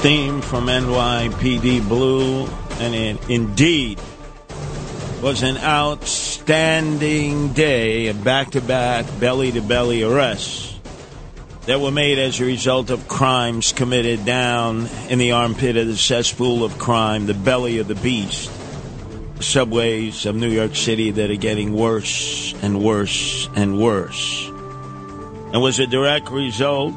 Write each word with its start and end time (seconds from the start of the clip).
Theme 0.00 0.42
from 0.42 0.66
NYPD 0.66 1.88
Blue, 1.88 2.46
and 2.78 2.94
it 2.94 3.30
indeed 3.30 3.98
was 5.22 5.42
an 5.42 5.56
outstanding 5.58 7.52
day 7.54 8.08
of 8.08 8.22
back 8.22 8.50
to 8.50 8.60
back, 8.60 9.06
belly 9.18 9.52
to 9.52 9.62
belly 9.62 10.02
arrests 10.02 10.78
that 11.66 11.80
were 11.80 11.90
made 11.90 12.18
as 12.18 12.40
a 12.40 12.44
result 12.44 12.90
of 12.90 13.08
crimes 13.08 13.72
committed 13.72 14.24
down 14.24 14.86
in 15.08 15.18
the 15.18 15.32
armpit 15.32 15.76
of 15.76 15.86
the 15.86 15.96
cesspool 15.96 16.62
of 16.62 16.78
crime, 16.78 17.26
the 17.26 17.34
belly 17.34 17.78
of 17.78 17.88
the 17.88 17.96
beast. 17.96 18.50
Subways 19.40 20.26
of 20.26 20.36
New 20.36 20.50
York 20.50 20.76
City 20.76 21.10
that 21.10 21.30
are 21.30 21.36
getting 21.36 21.72
worse 21.72 22.54
and 22.62 22.82
worse 22.82 23.48
and 23.56 23.78
worse. 23.78 24.46
And 25.52 25.60
was 25.60 25.78
a 25.80 25.86
direct 25.86 26.30
result 26.30 26.94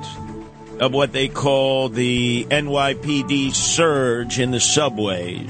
of 0.79 0.93
what 0.93 1.11
they 1.11 1.27
call 1.27 1.89
the 1.89 2.45
NYPD 2.49 3.53
surge 3.53 4.39
in 4.39 4.51
the 4.51 4.59
subways 4.59 5.49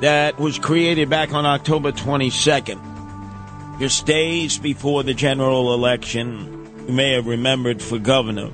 that 0.00 0.38
was 0.38 0.58
created 0.58 1.08
back 1.08 1.32
on 1.32 1.46
October 1.46 1.92
22nd, 1.92 3.78
just 3.78 4.06
days 4.06 4.58
before 4.58 5.02
the 5.02 5.14
general 5.14 5.74
election. 5.74 6.56
You 6.86 6.94
may 6.94 7.12
have 7.12 7.26
remembered 7.26 7.82
for 7.82 7.98
governor, 7.98 8.50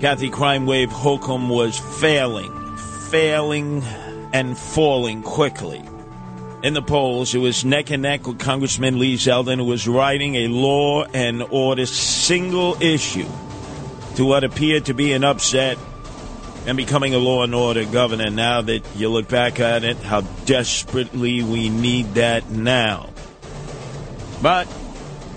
Kathy 0.00 0.30
Crime 0.30 0.66
Wave 0.66 0.90
Hochul 0.90 1.48
was 1.48 1.78
failing, 2.00 2.76
failing, 3.10 3.82
and 4.32 4.56
falling 4.56 5.22
quickly. 5.22 5.82
In 6.62 6.74
the 6.74 6.82
polls, 6.82 7.34
it 7.34 7.38
was 7.38 7.64
neck 7.64 7.90
and 7.90 8.02
neck 8.02 8.26
with 8.26 8.38
Congressman 8.38 8.98
Lee 8.98 9.16
Zeldin, 9.16 9.58
who 9.58 9.64
was 9.64 9.88
writing 9.88 10.34
a 10.34 10.48
law 10.48 11.04
and 11.04 11.42
order 11.42 11.86
single 11.86 12.80
issue 12.82 13.28
to 14.18 14.24
what 14.24 14.42
appeared 14.42 14.86
to 14.86 14.94
be 14.94 15.12
an 15.12 15.22
upset 15.22 15.78
and 16.66 16.76
becoming 16.76 17.14
a 17.14 17.18
law 17.18 17.44
and 17.44 17.54
order 17.54 17.84
governor. 17.84 18.30
Now 18.30 18.62
that 18.62 18.82
you 18.96 19.10
look 19.10 19.28
back 19.28 19.60
at 19.60 19.84
it, 19.84 19.96
how 19.98 20.22
desperately 20.44 21.44
we 21.44 21.68
need 21.68 22.14
that 22.14 22.50
now. 22.50 23.10
But 24.42 24.66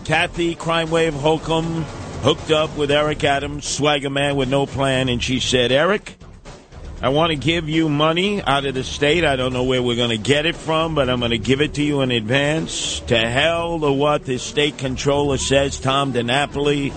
Kathy 0.03 0.55
Crime 0.55 0.89
Wave 0.89 1.13
Hochul 1.13 1.83
hooked 2.23 2.49
up 2.49 2.75
with 2.75 2.89
Eric 2.89 3.23
Adams, 3.23 3.67
swagger 3.67 4.09
man 4.09 4.35
with 4.35 4.49
no 4.49 4.65
plan, 4.65 5.09
and 5.09 5.21
she 5.21 5.39
said, 5.39 5.71
Eric, 5.71 6.15
I 7.03 7.09
want 7.09 7.29
to 7.29 7.35
give 7.35 7.69
you 7.69 7.87
money 7.87 8.41
out 8.41 8.65
of 8.65 8.73
the 8.73 8.83
state. 8.83 9.23
I 9.23 9.35
don't 9.35 9.53
know 9.53 9.63
where 9.63 9.83
we're 9.83 9.95
going 9.95 10.09
to 10.09 10.17
get 10.17 10.47
it 10.47 10.55
from, 10.55 10.95
but 10.95 11.07
I'm 11.07 11.19
going 11.19 11.29
to 11.29 11.37
give 11.37 11.61
it 11.61 11.75
to 11.75 11.83
you 11.83 12.01
in 12.01 12.09
advance. 12.09 12.99
To 13.01 13.17
hell 13.19 13.79
to 13.79 13.91
what 13.91 14.25
the 14.25 14.39
state 14.39 14.79
controller 14.79 15.37
says, 15.37 15.79
Tom 15.79 16.13
DiNapoli 16.13 16.91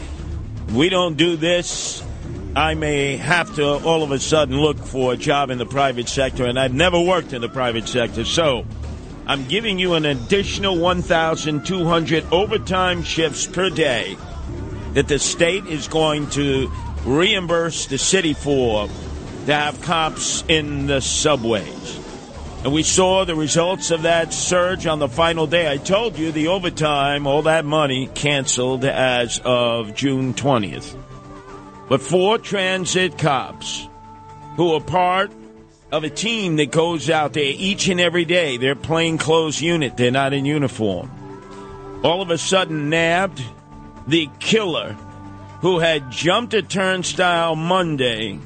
we 0.72 0.88
don't 0.88 1.16
do 1.16 1.36
this, 1.36 2.02
I 2.56 2.74
may 2.74 3.16
have 3.16 3.54
to 3.56 3.64
all 3.84 4.02
of 4.02 4.12
a 4.12 4.18
sudden 4.18 4.60
look 4.60 4.78
for 4.78 5.12
a 5.12 5.16
job 5.16 5.50
in 5.50 5.58
the 5.58 5.66
private 5.66 6.08
sector, 6.08 6.44
and 6.44 6.58
I've 6.58 6.74
never 6.74 7.00
worked 7.00 7.32
in 7.32 7.40
the 7.40 7.48
private 7.48 7.88
sector. 7.88 8.24
So 8.24 8.64
I'm 9.26 9.46
giving 9.46 9.78
you 9.78 9.94
an 9.94 10.04
additional 10.04 10.78
1,200 10.78 12.32
overtime 12.32 13.02
shifts 13.02 13.46
per 13.46 13.70
day 13.70 14.16
that 14.92 15.08
the 15.08 15.18
state 15.18 15.66
is 15.66 15.88
going 15.88 16.30
to 16.30 16.70
reimburse 17.04 17.86
the 17.86 17.98
city 17.98 18.34
for 18.34 18.88
to 19.46 19.54
have 19.54 19.80
cops 19.82 20.44
in 20.48 20.86
the 20.86 21.00
subways. 21.00 22.03
And 22.64 22.72
we 22.72 22.82
saw 22.82 23.26
the 23.26 23.34
results 23.34 23.90
of 23.90 24.02
that 24.02 24.32
surge 24.32 24.86
on 24.86 24.98
the 24.98 25.08
final 25.08 25.46
day. 25.46 25.70
I 25.70 25.76
told 25.76 26.18
you 26.18 26.32
the 26.32 26.48
overtime, 26.48 27.26
all 27.26 27.42
that 27.42 27.66
money 27.66 28.08
canceled 28.14 28.86
as 28.86 29.38
of 29.44 29.94
June 29.94 30.32
20th. 30.32 30.96
But 31.90 32.00
four 32.00 32.38
transit 32.38 33.18
cops 33.18 33.86
who 34.56 34.72
are 34.72 34.80
part 34.80 35.30
of 35.92 36.04
a 36.04 36.10
team 36.10 36.56
that 36.56 36.72
goes 36.72 37.10
out 37.10 37.34
there 37.34 37.52
each 37.54 37.88
and 37.88 38.00
every 38.00 38.24
day, 38.24 38.56
they're 38.56 38.74
plainclothes 38.74 39.60
unit, 39.60 39.98
they're 39.98 40.10
not 40.10 40.32
in 40.32 40.46
uniform, 40.46 41.10
all 42.02 42.22
of 42.22 42.30
a 42.30 42.38
sudden 42.38 42.88
nabbed 42.88 43.42
the 44.06 44.26
killer 44.38 44.94
who 45.60 45.80
had 45.80 46.10
jumped 46.10 46.54
a 46.54 46.62
turnstile 46.62 47.56
Monday 47.56 48.38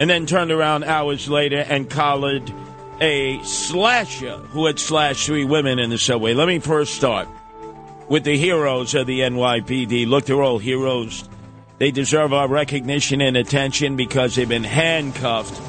and 0.00 0.10
then 0.10 0.26
turned 0.26 0.50
around 0.50 0.82
hours 0.82 1.28
later 1.28 1.64
and 1.68 1.88
collared 1.88 2.52
a 3.00 3.42
slasher 3.42 4.36
who 4.36 4.66
had 4.66 4.78
slashed 4.78 5.26
three 5.26 5.44
women 5.44 5.78
in 5.78 5.90
the 5.90 5.98
subway. 5.98 6.34
Let 6.34 6.48
me 6.48 6.58
first 6.58 6.94
start 6.94 7.28
with 8.08 8.24
the 8.24 8.36
heroes 8.36 8.94
of 8.94 9.06
the 9.06 9.20
NYPD. 9.20 10.06
Look, 10.06 10.26
they're 10.26 10.42
all 10.42 10.58
heroes. 10.58 11.28
They 11.78 11.90
deserve 11.90 12.34
our 12.34 12.46
recognition 12.46 13.22
and 13.22 13.36
attention 13.36 13.96
because 13.96 14.34
they've 14.34 14.48
been 14.48 14.64
handcuffed 14.64 15.60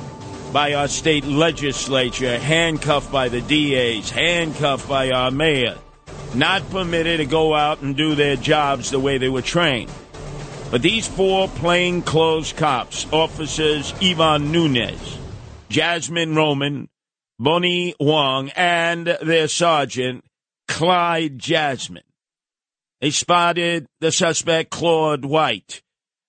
by 0.52 0.74
our 0.74 0.90
state 0.90 1.24
legislature, 1.24 2.38
handcuffed 2.38 3.12
by 3.12 3.30
the 3.30 3.40
DAs, 3.40 4.10
handcuffed 4.10 4.90
by 4.90 5.12
our 5.12 5.32
mayor, 5.32 5.78
not 6.36 6.70
permitted 6.70 7.20
to 7.20 7.26
go 7.26 7.54
out 7.54 7.82
and 7.82 7.96
do 7.96 8.16
their 8.16 8.36
jobs 8.36 8.92
the 8.92 9.00
way 9.00 9.18
they 9.18 9.30
were 9.30 9.42
trained. 9.42 9.90
But 10.70 10.82
these 10.82 11.08
four 11.08 11.48
plainclothes 11.48 12.52
cops, 12.52 13.06
officers 13.14 13.94
Ivan 14.02 14.52
Nunez, 14.52 15.18
Jasmine 15.70 16.36
Roman, 16.36 16.90
Bonnie 17.42 17.96
Wong, 18.00 18.52
and 18.56 19.18
their 19.20 19.48
sergeant, 19.48 20.24
Clyde 20.68 21.40
Jasmine. 21.40 22.04
They 23.00 23.10
spotted 23.10 23.88
the 24.00 24.12
suspect, 24.12 24.70
Claude 24.70 25.26
White, 25.26 25.82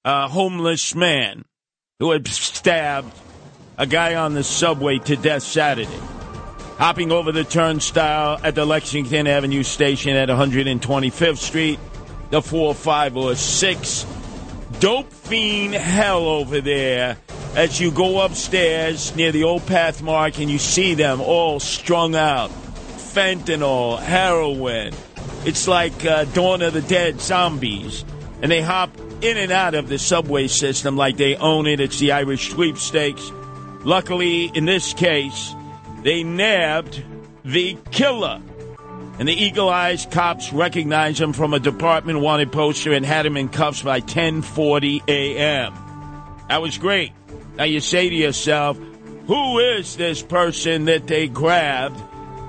a 0.06 0.27
homeless 0.28 0.95
man 0.95 1.45
who 1.99 2.12
had 2.12 2.27
stabbed 2.27 3.12
a 3.77 3.87
guy 3.87 4.15
on 4.15 4.33
the 4.33 4.43
subway 4.43 5.01
to 5.01 5.17
death 5.17 5.43
Saturday. 5.43 6.01
Hopping 6.78 7.12
over 7.12 7.31
the 7.31 7.45
turnstile 7.45 8.41
at 8.43 8.55
the 8.55 8.65
Lexington 8.65 9.27
Avenue 9.27 9.65
station 9.65 10.17
at 10.17 10.31
125th 10.31 11.37
Street, 11.37 11.78
the 12.31 12.41
456. 12.41 14.06
Dope 14.82 15.12
fiend 15.12 15.75
hell 15.75 16.26
over 16.26 16.60
there 16.60 17.16
as 17.54 17.81
you 17.81 17.93
go 17.93 18.20
upstairs 18.20 19.15
near 19.15 19.31
the 19.31 19.44
old 19.44 19.62
Pathmark 19.62 20.41
and 20.41 20.50
you 20.50 20.59
see 20.59 20.94
them 20.94 21.20
all 21.20 21.60
strung 21.60 22.16
out. 22.16 22.50
Fentanyl, 22.50 24.00
heroin. 24.00 24.92
It's 25.44 25.69
like 25.69 26.04
uh, 26.04 26.25
Dawn 26.25 26.62
of 26.62 26.72
the 26.72 26.82
Dead 26.82 27.21
zombies. 27.21 28.04
And 28.42 28.50
they 28.50 28.60
hop 28.60 28.91
in 29.21 29.37
and 29.37 29.53
out 29.53 29.76
of 29.76 29.87
the 29.87 30.00
subway 30.00 30.48
system 30.48 30.97
like 30.97 31.16
they 31.16 31.37
own 31.37 31.69
it. 31.69 31.78
It's 31.78 32.00
the 32.00 32.10
Irish 32.10 32.50
sweepstakes. 32.50 33.31
Luckily, 33.84 34.47
in 34.47 34.65
this 34.65 34.94
case, 34.94 35.54
they 36.03 36.25
nabbed 36.25 37.04
the 37.44 37.78
killer. 37.92 38.42
And 39.19 39.28
the 39.28 39.33
eagle 39.33 39.69
eyed 39.69 40.05
cops 40.11 40.53
recognized 40.53 41.21
him 41.21 41.33
from 41.33 41.55
a 41.55 41.61
department 41.61 42.21
wanted 42.21 42.50
poster 42.50 42.93
and 42.93 43.05
had 43.05 43.27
him 43.27 43.37
in 43.37 43.49
cuffs 43.49 43.83
by 43.83 44.00
10:40 44.00 45.03
a.m. 45.06 45.75
That 46.49 46.62
was 46.62 46.78
great. 46.78 47.12
Now 47.56 47.65
you 47.65 47.81
say 47.81 48.09
to 48.09 48.15
yourself, 48.15 48.78
who 49.27 49.59
is 49.59 49.97
this 49.97 50.22
person 50.22 50.86
that 50.86 51.07
they 51.07 51.28
grabbed 51.28 52.01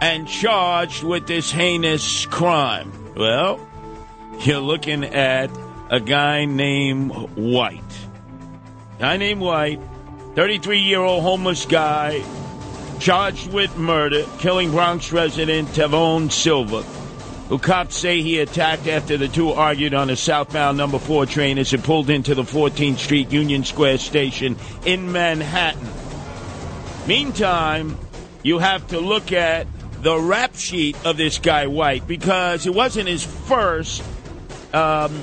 and 0.01 0.27
charged 0.27 1.03
with 1.03 1.27
this 1.27 1.51
heinous 1.51 2.25
crime? 2.25 2.91
Well, 3.15 3.59
you're 4.39 4.59
looking 4.59 5.03
at 5.03 5.49
a 5.89 5.99
guy 5.99 6.45
named 6.45 7.11
White. 7.35 7.81
Guy 8.99 9.17
named 9.17 9.41
White, 9.41 9.79
33 10.35 10.79
year 10.79 11.01
old 11.01 11.23
homeless 11.23 11.65
guy, 11.65 12.23
charged 12.99 13.51
with 13.51 13.75
murder, 13.77 14.25
killing 14.39 14.71
Bronx 14.71 15.11
resident 15.11 15.69
Tavone 15.69 16.31
Silva, 16.31 16.83
who 17.49 17.59
cops 17.59 17.95
say 17.95 18.21
he 18.21 18.39
attacked 18.39 18.87
after 18.87 19.17
the 19.17 19.27
two 19.27 19.51
argued 19.51 19.93
on 19.93 20.09
a 20.09 20.15
southbound 20.15 20.77
number 20.77 20.99
4 20.99 21.25
train 21.25 21.57
as 21.57 21.73
it 21.73 21.83
pulled 21.83 22.09
into 22.09 22.35
the 22.35 22.43
14th 22.43 22.97
Street 22.97 23.31
Union 23.31 23.63
Square 23.63 23.99
station 23.99 24.55
in 24.85 25.11
Manhattan. 25.11 25.87
Meantime, 27.07 27.97
you 28.43 28.59
have 28.59 28.87
to 28.87 28.99
look 28.99 29.31
at 29.31 29.67
the 30.01 30.19
rap 30.19 30.55
sheet 30.55 30.97
of 31.05 31.17
this 31.17 31.39
guy 31.39 31.67
White 31.67 32.07
because 32.07 32.65
it 32.65 32.73
wasn't 32.73 33.07
his 33.07 33.23
first 33.23 34.03
um, 34.73 35.21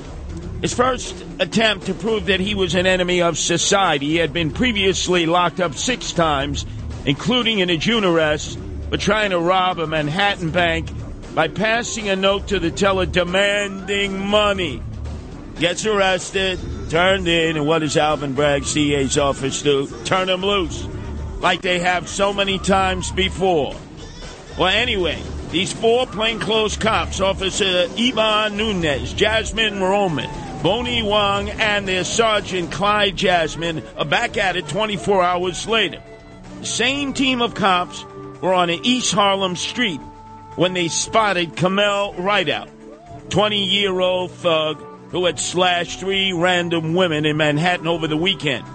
His 0.60 0.74
first 0.74 1.14
attempt 1.38 1.86
to 1.86 1.94
prove 1.94 2.26
that 2.26 2.38
he 2.38 2.54
was 2.54 2.74
an 2.74 2.86
enemy 2.86 3.22
of 3.22 3.38
society. 3.38 4.06
He 4.06 4.16
had 4.16 4.32
been 4.32 4.50
previously 4.50 5.24
locked 5.24 5.58
up 5.58 5.74
six 5.74 6.12
times, 6.12 6.66
including 7.04 7.60
in 7.60 7.70
a 7.70 7.76
June 7.76 8.04
arrest, 8.04 8.58
for 8.90 8.96
trying 8.96 9.30
to 9.30 9.38
rob 9.38 9.78
a 9.78 9.86
Manhattan 9.86 10.50
bank 10.50 10.88
by 11.34 11.48
passing 11.48 12.08
a 12.08 12.16
note 12.16 12.48
to 12.48 12.58
the 12.58 12.70
teller 12.70 13.06
demanding 13.06 14.18
money. 14.18 14.82
Gets 15.60 15.86
arrested, 15.86 16.58
turned 16.90 17.28
in, 17.28 17.56
and 17.56 17.66
what 17.66 17.80
does 17.80 17.96
Alvin 17.96 18.32
Bragg, 18.34 18.64
CA's 18.64 19.16
office, 19.16 19.62
do? 19.62 19.86
Turn 20.04 20.28
him 20.28 20.42
loose, 20.42 20.86
like 21.38 21.62
they 21.62 21.78
have 21.78 22.08
so 22.08 22.32
many 22.32 22.58
times 22.58 23.12
before. 23.12 23.76
Well, 24.58 24.68
anyway, 24.68 25.22
these 25.50 25.72
four 25.72 26.06
plainclothes 26.06 26.76
cops, 26.76 27.20
Officer 27.20 27.88
Ivan 27.96 28.56
Nunez, 28.56 29.12
Jasmine 29.12 29.80
Roman, 29.80 30.30
Bonnie 30.62 31.02
Wong, 31.02 31.48
and 31.48 31.86
their 31.86 32.04
Sergeant 32.04 32.72
Clyde 32.72 33.16
Jasmine, 33.16 33.82
are 33.96 34.04
back 34.04 34.36
at 34.36 34.56
it 34.56 34.68
24 34.68 35.22
hours 35.22 35.68
later. 35.68 36.02
The 36.60 36.66
same 36.66 37.14
team 37.14 37.40
of 37.40 37.54
cops 37.54 38.04
were 38.42 38.52
on 38.52 38.68
an 38.68 38.80
East 38.82 39.14
Harlem 39.14 39.56
street 39.56 40.00
when 40.56 40.74
they 40.74 40.88
spotted 40.88 41.56
Kamel 41.56 42.12
Rideout, 42.18 42.68
20 43.30 43.64
year 43.64 43.98
old 43.98 44.30
thug 44.30 44.76
who 45.10 45.24
had 45.24 45.40
slashed 45.40 46.00
three 46.00 46.34
random 46.34 46.94
women 46.94 47.24
in 47.24 47.38
Manhattan 47.38 47.86
over 47.86 48.06
the 48.06 48.16
weekend. 48.16 48.66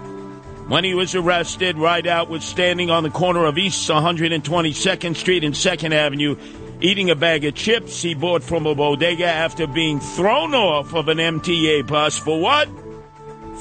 When 0.68 0.82
he 0.82 0.94
was 0.94 1.14
arrested, 1.14 1.78
Rideout 1.78 2.28
was 2.28 2.42
standing 2.42 2.90
on 2.90 3.04
the 3.04 3.10
corner 3.10 3.44
of 3.44 3.56
East 3.56 3.88
122nd 3.88 5.14
Street 5.14 5.44
and 5.44 5.54
2nd 5.54 5.92
Avenue 5.92 6.36
eating 6.80 7.08
a 7.10 7.14
bag 7.14 7.44
of 7.44 7.54
chips 7.54 8.02
he 8.02 8.14
bought 8.14 8.42
from 8.42 8.66
a 8.66 8.74
bodega 8.74 9.26
after 9.26 9.68
being 9.68 10.00
thrown 10.00 10.56
off 10.56 10.92
of 10.92 11.06
an 11.06 11.18
MTA 11.18 11.86
bus 11.86 12.18
for 12.18 12.40
what? 12.40 12.68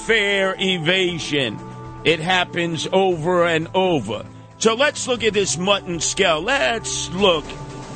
Fare 0.08 0.56
evasion. 0.60 1.60
It 2.06 2.20
happens 2.20 2.88
over 2.94 3.46
and 3.46 3.68
over. 3.74 4.24
So 4.60 4.76
let's 4.76 5.08
look 5.08 5.24
at 5.24 5.34
this 5.34 5.58
mutton 5.58 6.00
scale. 6.00 6.40
Let's 6.40 7.10
look 7.10 7.44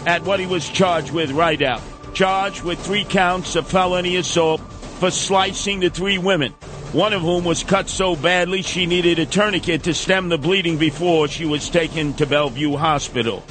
at 0.07 0.23
what 0.23 0.39
he 0.39 0.47
was 0.47 0.67
charged 0.67 1.11
with 1.11 1.29
right 1.31 1.61
out. 1.61 1.81
Charged 2.15 2.63
with 2.63 2.79
three 2.79 3.05
counts 3.05 3.55
of 3.55 3.67
felony 3.67 4.15
assault 4.15 4.61
for 4.99 5.11
slicing 5.11 5.79
the 5.79 5.91
three 5.91 6.17
women, 6.17 6.53
one 6.91 7.13
of 7.13 7.21
whom 7.21 7.45
was 7.45 7.63
cut 7.63 7.87
so 7.87 8.15
badly 8.15 8.63
she 8.63 8.87
needed 8.87 9.19
a 9.19 9.27
tourniquet 9.27 9.83
to 9.83 9.93
stem 9.93 10.29
the 10.29 10.39
bleeding 10.39 10.79
before 10.79 11.27
she 11.27 11.45
was 11.45 11.69
taken 11.69 12.13
to 12.15 12.25
Bellevue 12.25 12.75
Hospital. 12.75 13.43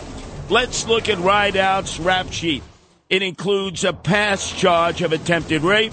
Let's 0.51 0.89
look 0.89 1.09
at 1.09 1.19
Rideout's 1.19 2.01
rap 2.01 2.33
sheet. 2.33 2.65
It 3.09 3.23
includes 3.23 3.85
a 3.85 3.93
past 3.93 4.57
charge 4.57 5.03
of 5.03 5.13
attempted 5.13 5.63
rape, 5.63 5.93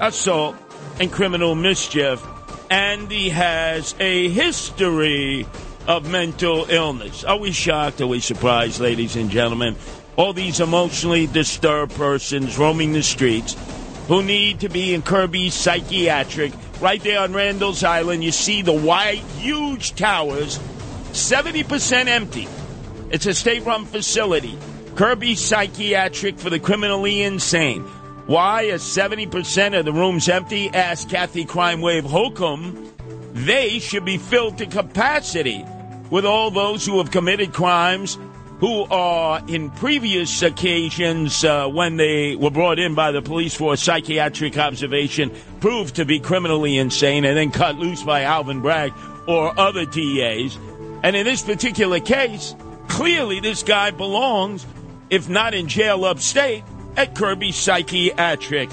assault, 0.00 0.56
and 0.98 1.12
criminal 1.12 1.54
mischief, 1.54 2.20
and 2.70 3.10
he 3.10 3.28
has 3.30 3.96
a 3.98 4.28
history 4.28 5.46
of 5.88 6.08
mental 6.08 6.66
illness. 6.70 7.24
Are 7.24 7.38
we 7.38 7.50
shocked? 7.50 8.00
Are 8.00 8.06
we 8.06 8.20
surprised, 8.20 8.80
ladies 8.80 9.16
and 9.16 9.28
gentlemen? 9.28 9.74
All 10.16 10.32
these 10.32 10.60
emotionally 10.60 11.26
disturbed 11.26 11.94
persons 11.94 12.56
roaming 12.56 12.92
the 12.92 13.02
streets 13.02 13.56
who 14.06 14.22
need 14.22 14.60
to 14.60 14.68
be 14.68 14.94
in 14.94 15.02
Kirby 15.02 15.50
Psychiatric. 15.50 16.52
Right 16.80 17.02
there 17.02 17.20
on 17.20 17.32
Randall's 17.32 17.82
Island, 17.82 18.22
you 18.22 18.32
see 18.32 18.62
the 18.62 18.72
white, 18.72 19.22
huge 19.38 19.94
towers, 19.96 20.58
70% 21.12 22.06
empty. 22.06 22.48
It's 23.10 23.26
a 23.26 23.34
state 23.34 23.64
run 23.64 23.84
facility. 23.84 24.56
Kirby 24.94 25.34
Psychiatric 25.34 26.38
for 26.38 26.50
the 26.50 26.60
criminally 26.60 27.22
insane. 27.22 27.84
Why 28.26 28.62
is 28.62 28.82
70% 28.82 29.78
of 29.78 29.84
the 29.84 29.92
rooms 29.92 30.28
empty? 30.28 30.68
Asked 30.70 31.08
Kathy 31.08 31.44
Crime 31.44 31.80
Wave 31.80 32.04
Hochul. 32.04 32.88
They 33.32 33.78
should 33.78 34.04
be 34.04 34.18
filled 34.18 34.58
to 34.58 34.66
capacity 34.66 35.64
with 36.10 36.24
all 36.24 36.50
those 36.50 36.84
who 36.84 36.98
have 36.98 37.10
committed 37.10 37.52
crimes 37.52 38.18
who 38.60 38.84
are 38.84 39.40
in 39.48 39.70
previous 39.70 40.42
occasions 40.42 41.44
uh, 41.44 41.66
when 41.66 41.96
they 41.96 42.36
were 42.36 42.50
brought 42.50 42.78
in 42.78 42.94
by 42.94 43.10
the 43.10 43.22
police 43.22 43.54
for 43.54 43.74
psychiatric 43.74 44.58
observation 44.58 45.30
proved 45.60 45.96
to 45.96 46.04
be 46.04 46.20
criminally 46.20 46.76
insane 46.76 47.24
and 47.24 47.38
then 47.38 47.50
cut 47.50 47.76
loose 47.76 48.02
by 48.02 48.22
Alvin 48.22 48.60
Bragg 48.60 48.92
or 49.26 49.58
other 49.58 49.86
DAs. 49.86 50.58
And 51.02 51.16
in 51.16 51.24
this 51.24 51.40
particular 51.40 52.00
case, 52.00 52.54
clearly 52.88 53.40
this 53.40 53.62
guy 53.62 53.92
belongs, 53.92 54.66
if 55.08 55.26
not 55.26 55.54
in 55.54 55.66
jail 55.66 56.04
upstate, 56.04 56.62
at 56.96 57.14
Kirby 57.14 57.52
Psychiatric. 57.52 58.70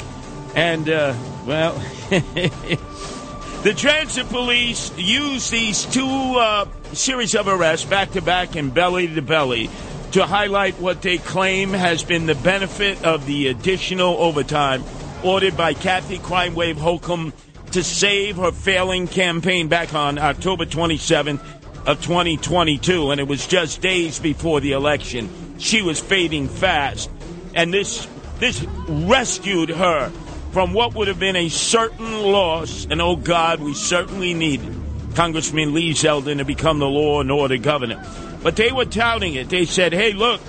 And, 0.56 0.90
uh, 0.90 1.14
well, 1.46 1.74
the 2.10 3.74
transit 3.76 4.28
police 4.30 4.98
use 4.98 5.50
these 5.50 5.86
two 5.86 6.06
uh, 6.06 6.66
series 6.94 7.36
of 7.36 7.48
arrests 7.48 7.86
back 7.86 8.12
to 8.12 8.22
back 8.22 8.56
and 8.56 8.74
belly 8.74 9.14
to 9.14 9.22
belly 9.22 9.70
to 10.12 10.26
highlight 10.26 10.80
what 10.80 11.02
they 11.02 11.18
claim 11.18 11.74
has 11.74 12.04
been 12.04 12.26
the 12.26 12.36
benefit 12.36 13.04
of 13.04 13.26
the 13.26 13.50
additional 13.50 14.16
overtime 14.18 14.84
ordered 15.24 15.58
by 15.58 15.74
Kathy 15.74 16.18
Crime 16.18 16.56
Wave 16.56 16.78
Hochul 16.78 17.34
to 17.72 17.84
save 17.84 18.38
her 18.38 18.52
failing 18.52 19.08
campaign 19.08 19.68
back 19.68 19.94
on 19.94 20.18
October 20.18 20.66
27th 20.66 21.42
of 21.86 22.02
2022 22.02 23.12
and 23.12 23.20
it 23.20 23.28
was 23.28 23.46
just 23.48 23.82
days 23.82 24.20
before 24.20 24.62
the 24.62 24.72
election. 24.72 25.30
She 25.58 25.82
was 25.82 26.00
fading 26.00 26.48
fast 26.48 27.10
and 27.58 27.74
this 27.74 28.08
this 28.40 28.64
rescued 28.88 29.70
her 29.70 30.10
from 30.52 30.74
what 30.74 30.96
would 30.96 31.10
have 31.10 31.20
been 31.20 31.36
a 31.36 31.50
certain 31.50 32.22
loss, 32.22 32.86
and 32.86 33.02
oh 33.02 33.16
God, 33.16 33.60
we 33.60 33.74
certainly 33.74 34.34
needed 34.34 34.74
Congressman 35.16 35.74
Lee 35.74 35.94
Zeldin 35.94 36.38
to 36.38 36.46
become 36.46 36.80
the 36.80 36.86
law 36.86 37.20
and 37.20 37.32
order 37.32 37.58
governor. 37.58 38.04
But 38.44 38.56
they 38.56 38.72
were 38.72 38.86
touting 38.86 39.34
it. 39.34 39.50
They 39.50 39.66
said, 39.66 39.92
hey, 39.92 40.14
look, 40.14 40.40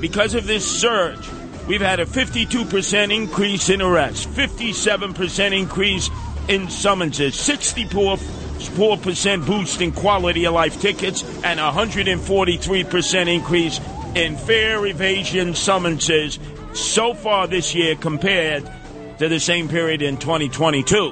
because 0.00 0.34
of 0.34 0.46
this 0.46 0.64
surge, 0.64 1.28
we've 1.66 1.80
had 1.80 2.00
a 2.00 2.06
52% 2.06 3.14
increase 3.14 3.68
in 3.68 3.82
arrests, 3.82 4.26
57% 4.26 5.58
increase 5.58 6.08
in 6.48 6.70
summonses, 6.70 7.34
64% 7.34 9.46
boost 9.46 9.80
in 9.80 9.90
quality 9.90 10.44
of 10.44 10.54
life 10.54 10.80
tickets, 10.80 11.24
and 11.42 11.58
143% 11.58 13.34
increase 13.34 13.80
in 14.14 14.36
fare 14.36 14.84
evasion 14.84 15.54
summonses 15.54 16.38
so 16.74 17.14
far 17.14 17.46
this 17.46 17.74
year 17.74 17.94
compared 17.94 18.70
to 19.18 19.28
the 19.28 19.40
same 19.40 19.68
period 19.68 20.02
in 20.02 20.18
2022. 20.18 21.10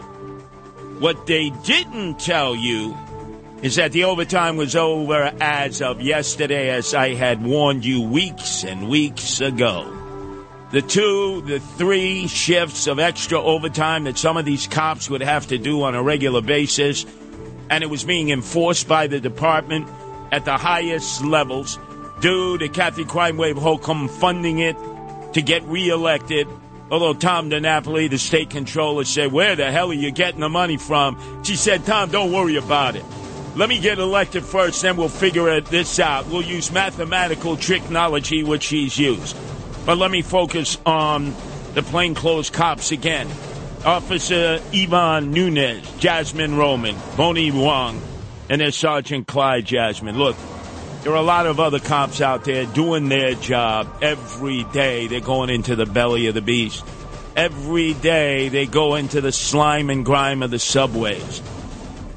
What 0.99 1.27
they 1.27 1.51
didn't 1.65 2.21
tell 2.21 2.55
you 2.55 2.97
is 3.63 3.77
that 3.77 3.93
the 3.93 4.05
overtime 4.05 4.57
was 4.57 4.77
over 4.77 5.33
as 5.41 5.81
of 5.81 6.03
yesterday, 6.03 6.71
as 6.71 6.95
I 6.95 7.15
had 7.15 7.43
warned 7.43 7.85
you 7.87 8.03
weeks 8.03 8.65
and 8.65 8.89
weeks 8.89 9.41
ago. 9.41 9.97
The 10.71 10.83
two, 10.83 11.43
the 11.43 11.59
three 11.59 12.27
shifts 12.27 12.87
of 12.87 12.99
extra 12.99 13.41
overtime 13.41 14.05
that 14.05 14.19
some 14.19 14.37
of 14.37 14.45
these 14.45 14.67
cops 14.67 15.09
would 15.09 15.23
have 15.23 15.47
to 15.49 15.59
do 15.59 15.83
on 15.83 15.95
a 15.95 16.03
regular 16.03 16.43
basis, 16.43 17.07
and 17.71 17.83
it 17.83 17.89
was 17.89 18.05
being 18.05 18.29
enforced 18.29 18.87
by 18.87 19.07
the 19.07 19.21
department 19.21 19.89
at 20.33 20.45
the 20.45 20.57
highest 20.57 21.25
levels 21.25 21.79
due 22.21 22.59
to 22.59 22.69
Kathy 22.69 23.05
Crime 23.05 23.37
Wave 23.37 23.57
Hochul 23.57 24.09
funding 24.09 24.59
it 24.59 24.77
to 25.33 25.43
get 25.43 25.63
reelected 25.65 26.47
Although 26.91 27.15
Tom 27.15 27.51
DiNapoli, 27.51 28.11
the 28.11 28.19
state 28.19 28.51
controller, 28.51 29.05
said, 29.05 29.31
Where 29.31 29.55
the 29.55 29.71
hell 29.71 29.91
are 29.91 29.95
you 29.95 30.11
getting 30.11 30.41
the 30.41 30.49
money 30.49 30.77
from? 30.77 31.45
She 31.45 31.55
said, 31.55 31.87
Tom, 31.87 32.11
don't 32.11 32.33
worry 32.33 32.57
about 32.57 32.97
it. 32.97 33.05
Let 33.55 33.69
me 33.69 33.79
get 33.79 33.99
elected 33.99 34.45
first, 34.45 34.83
then 34.83 34.97
we'll 34.97 35.09
figure 35.09 35.61
this 35.61 36.01
out. 36.01 36.27
We'll 36.27 36.43
use 36.43 36.73
mathematical 36.73 37.57
technology, 37.57 38.43
which 38.43 38.65
she's 38.65 38.99
used. 38.99 39.37
But 39.87 39.99
let 39.99 40.11
me 40.11 40.23
focus 40.23 40.79
on 40.85 41.35
the 41.75 41.83
plainclothes 41.83 42.51
cops 42.51 42.91
again. 42.91 43.29
Officer 43.85 44.61
Ivan 44.75 45.31
Nunez, 45.31 45.89
Jasmine 45.99 46.57
Roman, 46.57 46.97
Bonnie 47.17 47.53
Wong, 47.53 48.03
and 48.49 48.61
their 48.61 48.73
Sergeant 48.73 49.29
Clyde 49.29 49.65
Jasmine. 49.65 50.19
Look, 50.19 50.37
there 51.03 51.13
are 51.13 51.17
a 51.17 51.23
lot 51.23 51.47
of 51.47 51.59
other 51.59 51.79
cops 51.79 52.21
out 52.21 52.45
there 52.45 52.67
doing 52.67 53.09
their 53.09 53.35
job 53.35 53.89
every 54.03 54.65
day. 54.65 55.07
They're 55.07 55.21
going 55.21 55.49
into 55.49 55.75
the 55.75 55.87
belly 55.87 56.27
of 56.27 56.35
the 56.35 56.43
beast. 56.43 56.85
Every 57.37 57.95
day 57.95 58.51
they 58.51 58.67
go 58.67 58.97
into 58.97 59.21
the 59.21 59.33
slime 59.33 59.89
and 59.89 60.05
grime 60.05 60.43
of 60.43 60.51
the 60.51 60.59
subways. 60.59 61.43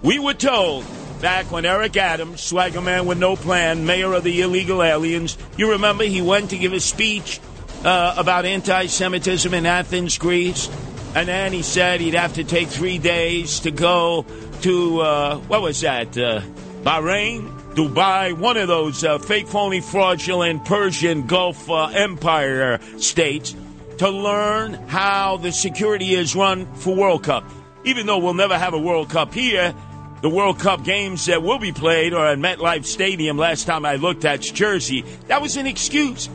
We 0.01 0.19
were 0.19 0.33
told 0.33 0.85
back 1.21 1.49
when 1.49 1.63
Eric 1.63 1.95
Adams, 1.95 2.41
swagger 2.41 2.81
man 2.81 3.05
with 3.05 3.17
no 3.17 3.37
plan, 3.37 3.85
mayor 3.85 4.11
of 4.11 4.25
the 4.25 4.41
illegal 4.41 4.83
aliens, 4.83 5.37
you 5.55 5.71
remember 5.71 6.03
he 6.03 6.21
went 6.21 6.49
to 6.49 6.57
give 6.57 6.73
a 6.73 6.81
speech 6.81 7.39
uh, 7.85 8.15
about 8.17 8.43
anti 8.43 8.87
Semitism 8.87 9.53
in 9.53 9.65
Athens, 9.65 10.17
Greece. 10.17 10.69
And 11.15 11.29
then 11.29 11.53
he 11.53 11.61
said 11.61 12.01
he'd 12.01 12.15
have 12.15 12.33
to 12.33 12.43
take 12.43 12.67
three 12.67 12.97
days 12.97 13.61
to 13.61 13.71
go 13.71 14.25
to, 14.63 14.99
uh, 14.99 15.37
what 15.37 15.61
was 15.61 15.79
that, 15.81 16.17
uh, 16.17 16.41
Bahrain? 16.83 17.62
Dubai, 17.75 18.33
one 18.33 18.57
of 18.57 18.67
those 18.67 19.03
uh, 19.03 19.17
fake, 19.17 19.47
phony, 19.47 19.81
fraudulent 19.81 20.63
Persian 20.63 21.25
Gulf 21.25 21.69
uh, 21.69 21.85
Empire 21.87 22.79
states. 22.97 23.55
to 23.97 24.09
learn 24.09 24.73
how 24.87 25.37
the 25.37 25.51
security 25.51 26.13
is 26.13 26.35
run 26.35 26.65
for 26.75 26.95
World 26.95 27.23
Cup. 27.23 27.43
Even 27.83 28.05
though 28.05 28.17
we'll 28.17 28.33
never 28.33 28.57
have 28.57 28.73
a 28.73 28.79
World 28.79 29.09
Cup 29.09 29.33
here, 29.33 29.73
the 30.21 30.29
World 30.29 30.59
Cup 30.59 30.83
games 30.83 31.25
that 31.25 31.43
will 31.43 31.59
be 31.59 31.71
played 31.71 32.13
are 32.13 32.27
at 32.27 32.37
MetLife 32.37 32.85
Stadium. 32.85 33.37
Last 33.37 33.65
time 33.65 33.85
I 33.85 33.95
looked, 33.95 34.21
that's 34.21 34.49
Jersey. 34.49 35.03
That 35.27 35.41
was 35.41 35.57
an 35.57 35.67
excuse. 35.67 36.29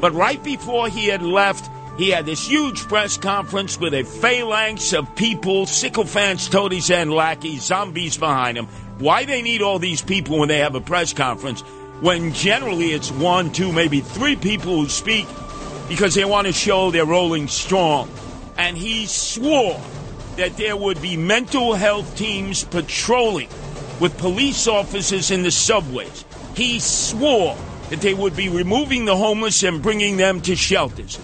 But 0.00 0.12
right 0.12 0.42
before 0.42 0.88
he 0.88 1.06
had 1.08 1.22
left, 1.22 1.70
he 1.96 2.10
had 2.10 2.26
this 2.26 2.46
huge 2.46 2.88
press 2.88 3.16
conference 3.16 3.78
with 3.78 3.94
a 3.94 4.04
phalanx 4.04 4.92
of 4.92 5.14
people, 5.16 5.66
sycophants, 5.66 6.48
toadies, 6.48 6.90
and 6.90 7.12
lackeys, 7.12 7.62
zombies 7.64 8.16
behind 8.16 8.56
him. 8.56 8.66
Why 8.98 9.24
they 9.24 9.42
need 9.42 9.62
all 9.62 9.78
these 9.78 10.02
people 10.02 10.38
when 10.38 10.48
they 10.48 10.58
have 10.58 10.74
a 10.74 10.80
press 10.80 11.12
conference 11.12 11.62
when 12.00 12.32
generally 12.32 12.92
it's 12.92 13.10
one, 13.12 13.52
two, 13.52 13.72
maybe 13.72 14.00
three 14.00 14.36
people 14.36 14.76
who 14.76 14.88
speak 14.88 15.26
because 15.88 16.14
they 16.14 16.24
want 16.24 16.46
to 16.46 16.52
show 16.52 16.90
they're 16.90 17.04
rolling 17.04 17.48
strong. 17.48 18.10
And 18.56 18.76
he 18.76 19.06
swore 19.06 19.80
that 20.36 20.56
there 20.56 20.76
would 20.76 21.02
be 21.02 21.16
mental 21.16 21.74
health 21.74 22.16
teams 22.16 22.64
patrolling 22.64 23.48
with 24.00 24.16
police 24.16 24.66
officers 24.66 25.30
in 25.30 25.42
the 25.42 25.50
subways. 25.50 26.24
He 26.54 26.80
swore 26.80 27.56
that 27.90 28.00
they 28.00 28.14
would 28.14 28.36
be 28.36 28.48
removing 28.48 29.04
the 29.04 29.16
homeless 29.16 29.62
and 29.62 29.82
bringing 29.82 30.16
them 30.16 30.40
to 30.42 30.56
shelters. 30.56 31.18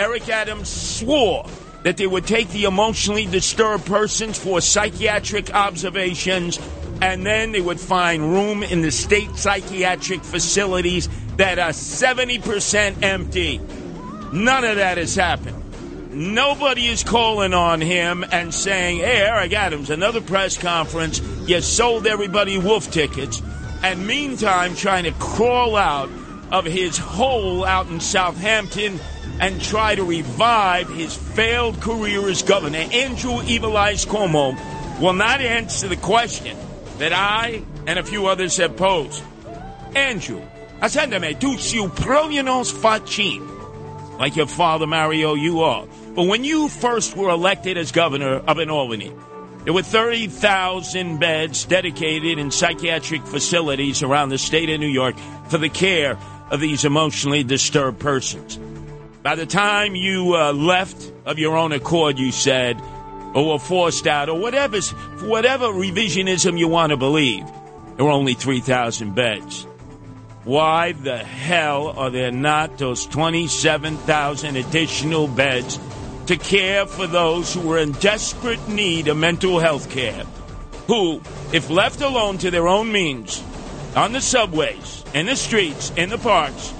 Eric 0.00 0.30
Adams 0.30 0.70
swore 0.70 1.46
that 1.82 1.98
they 1.98 2.06
would 2.06 2.26
take 2.26 2.48
the 2.48 2.64
emotionally 2.64 3.26
disturbed 3.26 3.84
persons 3.84 4.38
for 4.38 4.62
psychiatric 4.62 5.54
observations 5.54 6.58
and 7.02 7.26
then 7.26 7.52
they 7.52 7.60
would 7.60 7.78
find 7.78 8.22
room 8.22 8.62
in 8.62 8.80
the 8.80 8.90
state 8.90 9.36
psychiatric 9.36 10.24
facilities 10.24 11.06
that 11.36 11.58
are 11.58 11.72
70% 11.72 13.02
empty. 13.02 13.58
None 14.32 14.64
of 14.64 14.76
that 14.76 14.96
has 14.96 15.14
happened. 15.14 15.56
Nobody 16.14 16.86
is 16.86 17.04
calling 17.04 17.52
on 17.52 17.82
him 17.82 18.24
and 18.32 18.54
saying, 18.54 19.00
Hey, 19.00 19.18
Eric 19.18 19.52
Adams, 19.52 19.90
another 19.90 20.22
press 20.22 20.56
conference. 20.56 21.20
You 21.46 21.60
sold 21.60 22.06
everybody 22.06 22.56
wolf 22.56 22.90
tickets. 22.90 23.42
And 23.82 24.06
meantime, 24.06 24.74
trying 24.76 25.04
to 25.04 25.12
crawl 25.12 25.76
out 25.76 26.08
of 26.50 26.64
his 26.64 26.96
hole 26.96 27.66
out 27.66 27.88
in 27.88 28.00
Southampton 28.00 28.98
and 29.40 29.60
try 29.60 29.94
to 29.94 30.04
revive 30.04 30.88
his 30.90 31.16
failed 31.16 31.80
career 31.80 32.28
as 32.28 32.42
governor. 32.42 32.78
Andrew 32.92 33.42
Evil 33.44 33.76
Eyes 33.76 34.04
Cuomo 34.04 34.54
will 35.00 35.14
not 35.14 35.40
answer 35.40 35.88
the 35.88 35.96
question 35.96 36.56
that 36.98 37.14
I 37.14 37.62
and 37.86 37.98
a 37.98 38.02
few 38.02 38.26
others 38.26 38.58
have 38.58 38.76
posed. 38.76 39.22
Andrew, 39.96 40.42
ascendeme 40.80 41.40
tu 41.40 41.56
siu 41.56 41.88
provianos 41.88 42.70
facin. 42.70 44.18
Like 44.18 44.36
your 44.36 44.46
father, 44.46 44.86
Mario, 44.86 45.34
you 45.34 45.62
are. 45.62 45.86
But 46.14 46.24
when 46.24 46.44
you 46.44 46.68
first 46.68 47.16
were 47.16 47.30
elected 47.30 47.78
as 47.78 47.90
governor 47.90 48.34
of 48.36 48.58
an 48.58 48.68
Albany, 48.68 49.14
there 49.64 49.72
were 49.72 49.82
30,000 49.82 51.18
beds 51.18 51.64
dedicated 51.64 52.38
in 52.38 52.50
psychiatric 52.50 53.26
facilities 53.26 54.02
around 54.02 54.28
the 54.28 54.38
state 54.38 54.68
of 54.68 54.80
New 54.80 54.88
York 54.88 55.16
for 55.48 55.56
the 55.56 55.70
care 55.70 56.18
of 56.50 56.60
these 56.60 56.84
emotionally 56.84 57.44
disturbed 57.44 58.00
persons. 58.00 58.58
By 59.22 59.34
the 59.34 59.44
time 59.44 59.94
you 59.94 60.34
uh, 60.34 60.52
left 60.54 61.12
of 61.26 61.38
your 61.38 61.54
own 61.54 61.72
accord, 61.72 62.18
you 62.18 62.32
said, 62.32 62.80
or 63.34 63.52
were 63.52 63.58
forced 63.58 64.06
out, 64.06 64.30
or 64.30 64.38
whatever, 64.38 64.80
whatever 65.26 65.66
revisionism 65.66 66.58
you 66.58 66.68
want 66.68 66.90
to 66.90 66.96
believe, 66.96 67.44
there 67.96 68.06
were 68.06 68.12
only 68.12 68.32
3,000 68.32 69.14
beds. 69.14 69.66
Why 70.44 70.92
the 70.92 71.18
hell 71.18 71.88
are 71.88 72.08
there 72.08 72.32
not 72.32 72.78
those 72.78 73.04
27,000 73.06 74.56
additional 74.56 75.28
beds 75.28 75.78
to 76.24 76.38
care 76.38 76.86
for 76.86 77.06
those 77.06 77.52
who 77.52 77.70
are 77.72 77.78
in 77.78 77.92
desperate 77.92 78.68
need 78.68 79.08
of 79.08 79.18
mental 79.18 79.58
health 79.58 79.90
care? 79.90 80.24
Who, 80.86 81.20
if 81.52 81.68
left 81.68 82.00
alone 82.00 82.38
to 82.38 82.50
their 82.50 82.66
own 82.66 82.90
means, 82.90 83.44
on 83.94 84.12
the 84.12 84.22
subways, 84.22 85.04
in 85.12 85.26
the 85.26 85.36
streets, 85.36 85.92
in 85.94 86.08
the 86.08 86.16
parks, 86.16 86.72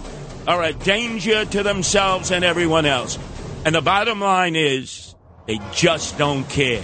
are 0.46 0.62
a 0.62 0.72
danger 0.72 1.44
to 1.44 1.62
themselves 1.62 2.30
and 2.30 2.44
everyone 2.44 2.86
else. 2.86 3.18
And 3.64 3.74
the 3.74 3.80
bottom 3.80 4.20
line 4.20 4.56
is, 4.56 5.14
they 5.46 5.58
just 5.72 6.16
don't 6.18 6.48
care. 6.48 6.82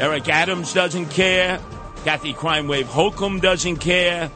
Eric 0.00 0.28
Adams 0.28 0.72
doesn't 0.72 1.06
care. 1.06 1.60
Kathy 2.04 2.32
Crime 2.32 2.66
Wave 2.66 2.86
Hochul 2.86 3.40
doesn't 3.40 3.76
care. 3.76 4.30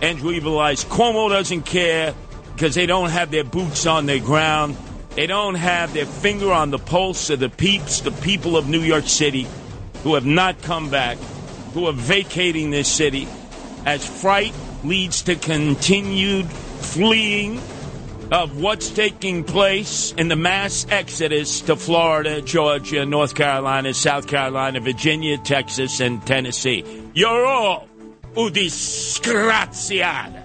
Andrew 0.00 0.32
Evil 0.32 0.58
Eyes 0.58 0.84
Cuomo 0.84 1.28
doesn't 1.28 1.62
care 1.62 2.14
because 2.54 2.74
they 2.74 2.86
don't 2.86 3.10
have 3.10 3.30
their 3.30 3.44
boots 3.44 3.86
on 3.86 4.06
the 4.06 4.20
ground. 4.20 4.76
They 5.14 5.26
don't 5.26 5.56
have 5.56 5.92
their 5.92 6.06
finger 6.06 6.52
on 6.52 6.70
the 6.70 6.78
pulse 6.78 7.30
of 7.30 7.40
the 7.40 7.48
peeps, 7.48 8.00
the 8.00 8.12
people 8.12 8.56
of 8.56 8.68
New 8.68 8.80
York 8.80 9.06
City 9.06 9.46
who 10.02 10.14
have 10.14 10.26
not 10.26 10.60
come 10.62 10.90
back, 10.90 11.18
who 11.74 11.86
are 11.86 11.92
vacating 11.92 12.70
this 12.70 12.88
city 12.88 13.28
as 13.86 14.06
fright 14.22 14.54
leads 14.84 15.22
to 15.22 15.34
continued 15.36 16.46
fleeing 16.46 17.60
of 18.32 18.60
what's 18.60 18.90
taking 18.90 19.44
place 19.44 20.12
in 20.12 20.28
the 20.28 20.36
mass 20.36 20.86
exodus 20.88 21.60
to 21.60 21.76
Florida, 21.76 22.40
Georgia, 22.40 23.04
North 23.04 23.34
Carolina, 23.34 23.92
South 23.92 24.26
Carolina, 24.26 24.80
Virginia, 24.80 25.36
Texas, 25.36 26.00
and 26.00 26.26
Tennessee. 26.26 26.82
You're 27.12 27.44
all 27.44 27.88
u 28.34 28.50
disgraziata. 28.50 30.42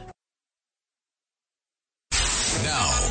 Now 2.63 2.98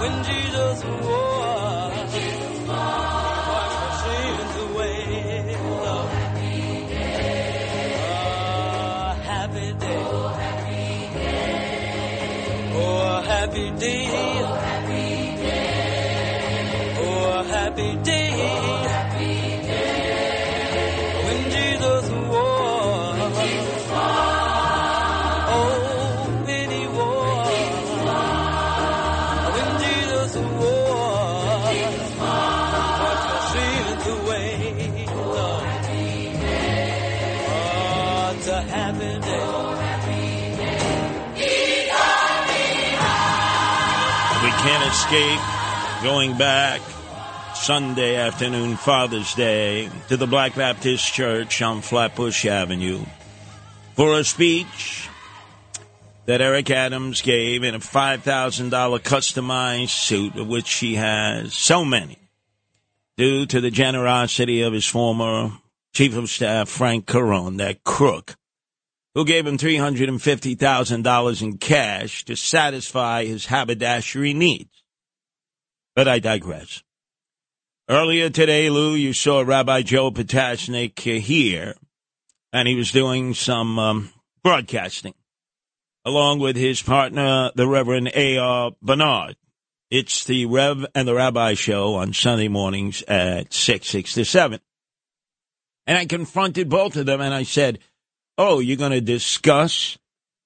When 0.00 0.14
Jesus 0.24 0.84
wore. 0.84 1.90
Wash 3.48 3.74
my 3.82 3.90
sins 4.02 4.54
away. 4.64 5.56
Oh, 8.00 9.14
happy 9.24 9.66
day. 9.72 10.02
Oh, 12.74 13.20
happy 13.22 13.70
day. 13.72 14.06
Oh, 17.00 17.42
happy 17.44 17.90
day. 17.96 18.04
When 18.04 18.07
can't 44.60 44.92
escape 44.92 46.02
going 46.02 46.36
back 46.36 46.80
Sunday 47.54 48.16
afternoon, 48.16 48.76
Father's 48.76 49.32
Day, 49.34 49.88
to 50.08 50.16
the 50.16 50.26
Black 50.26 50.56
Baptist 50.56 51.12
Church 51.14 51.62
on 51.62 51.80
Flatbush 51.80 52.44
Avenue 52.44 53.04
for 53.94 54.18
a 54.18 54.24
speech 54.24 55.08
that 56.26 56.40
Eric 56.40 56.70
Adams 56.70 57.22
gave 57.22 57.62
in 57.62 57.76
a 57.76 57.78
$5,000 57.78 58.70
customized 59.00 59.90
suit, 59.90 60.34
of 60.34 60.48
which 60.48 60.74
he 60.74 60.96
has 60.96 61.54
so 61.54 61.84
many, 61.84 62.18
due 63.16 63.46
to 63.46 63.60
the 63.60 63.70
generosity 63.70 64.62
of 64.62 64.72
his 64.72 64.86
former 64.86 65.52
Chief 65.92 66.16
of 66.16 66.28
Staff, 66.28 66.68
Frank 66.68 67.06
Carone, 67.06 67.58
that 67.58 67.84
crook 67.84 68.36
who 69.18 69.24
gave 69.24 69.48
him 69.48 69.58
$350,000 69.58 71.42
in 71.42 71.58
cash 71.58 72.24
to 72.24 72.36
satisfy 72.36 73.24
his 73.24 73.46
haberdashery 73.46 74.32
needs. 74.32 74.84
But 75.96 76.06
I 76.06 76.20
digress. 76.20 76.84
Earlier 77.88 78.30
today, 78.30 78.70
Lou, 78.70 78.94
you 78.94 79.12
saw 79.12 79.40
Rabbi 79.40 79.82
Joe 79.82 80.12
Potasnik 80.12 81.00
here, 81.00 81.74
and 82.52 82.68
he 82.68 82.76
was 82.76 82.92
doing 82.92 83.34
some 83.34 83.76
um, 83.80 84.10
broadcasting 84.44 85.14
along 86.04 86.38
with 86.38 86.54
his 86.54 86.80
partner, 86.80 87.50
the 87.56 87.66
Reverend 87.66 88.12
A.R. 88.14 88.70
Bernard. 88.80 89.34
It's 89.90 90.22
the 90.22 90.46
Rev 90.46 90.86
and 90.94 91.08
the 91.08 91.16
Rabbi 91.16 91.54
show 91.54 91.96
on 91.96 92.12
Sunday 92.12 92.46
mornings 92.46 93.02
at 93.08 93.52
6, 93.52 93.84
6 93.84 94.14
to 94.14 94.24
7. 94.24 94.60
And 95.88 95.98
I 95.98 96.06
confronted 96.06 96.68
both 96.68 96.94
of 96.94 97.06
them 97.06 97.20
and 97.20 97.34
I 97.34 97.42
said, 97.42 97.80
Oh, 98.40 98.60
you're 98.60 98.76
going 98.76 98.92
to 98.92 99.00
discuss 99.00 99.98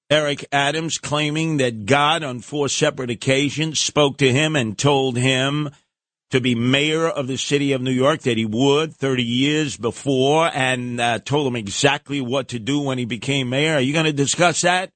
Eric 0.09 0.45
Adams 0.51 0.97
claiming 0.97 1.57
that 1.57 1.85
God 1.85 2.23
on 2.23 2.39
four 2.39 2.67
separate 2.67 3.11
occasions 3.11 3.79
spoke 3.79 4.17
to 4.17 4.33
him 4.33 4.55
and 4.55 4.75
told 4.75 5.15
him 5.15 5.69
to 6.31 6.41
be 6.41 6.55
mayor 6.55 7.07
of 7.07 7.27
the 7.27 7.37
city 7.37 7.71
of 7.73 7.83
New 7.83 7.91
York, 7.91 8.21
that 8.21 8.35
he 8.37 8.47
would 8.47 8.95
30 8.95 9.21
years 9.21 9.77
before, 9.77 10.49
and 10.51 10.99
uh, 10.99 11.19
told 11.19 11.45
him 11.45 11.55
exactly 11.55 12.19
what 12.19 12.47
to 12.47 12.57
do 12.57 12.81
when 12.81 12.97
he 12.97 13.05
became 13.05 13.49
mayor. 13.49 13.75
Are 13.75 13.81
you 13.81 13.93
going 13.93 14.05
to 14.05 14.11
discuss 14.11 14.61
that? 14.61 14.89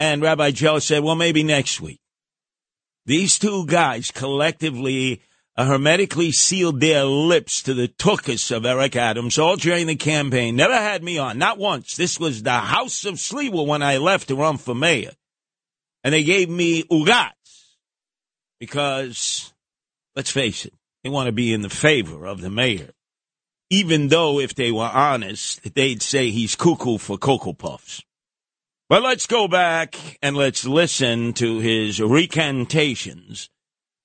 And 0.00 0.20
Rabbi 0.20 0.50
Joe 0.50 0.80
said, 0.80 1.04
well, 1.04 1.14
maybe 1.14 1.44
next 1.44 1.80
week. 1.80 2.00
These 3.06 3.38
two 3.38 3.66
guys 3.66 4.10
collectively 4.10 5.22
hermetically 5.56 6.32
sealed 6.32 6.80
their 6.80 7.04
lips 7.04 7.62
to 7.62 7.74
the 7.74 7.88
tuchus 7.88 8.54
of 8.54 8.64
Eric 8.64 8.96
Adams 8.96 9.38
all 9.38 9.56
during 9.56 9.86
the 9.86 9.96
campaign. 9.96 10.56
Never 10.56 10.74
had 10.74 11.02
me 11.02 11.18
on, 11.18 11.38
not 11.38 11.58
once. 11.58 11.94
This 11.94 12.18
was 12.18 12.42
the 12.42 12.52
house 12.52 13.04
of 13.04 13.14
Sliwa 13.14 13.66
when 13.66 13.82
I 13.82 13.98
left 13.98 14.28
to 14.28 14.36
run 14.36 14.56
for 14.56 14.74
mayor. 14.74 15.12
And 16.04 16.14
they 16.14 16.24
gave 16.24 16.48
me 16.48 16.82
ugats 16.84 17.76
because, 18.58 19.52
let's 20.16 20.30
face 20.30 20.64
it, 20.64 20.72
they 21.04 21.10
want 21.10 21.26
to 21.26 21.32
be 21.32 21.52
in 21.52 21.62
the 21.62 21.70
favor 21.70 22.26
of 22.26 22.40
the 22.40 22.50
mayor. 22.50 22.90
Even 23.70 24.08
though, 24.08 24.38
if 24.38 24.54
they 24.54 24.70
were 24.70 24.90
honest, 24.92 25.74
they'd 25.74 26.02
say 26.02 26.30
he's 26.30 26.56
cuckoo 26.56 26.98
for 26.98 27.16
Cocoa 27.16 27.54
Puffs. 27.54 28.02
But 28.88 29.02
let's 29.02 29.26
go 29.26 29.48
back 29.48 29.96
and 30.20 30.36
let's 30.36 30.66
listen 30.66 31.32
to 31.34 31.60
his 31.60 31.98
recantations 31.98 33.48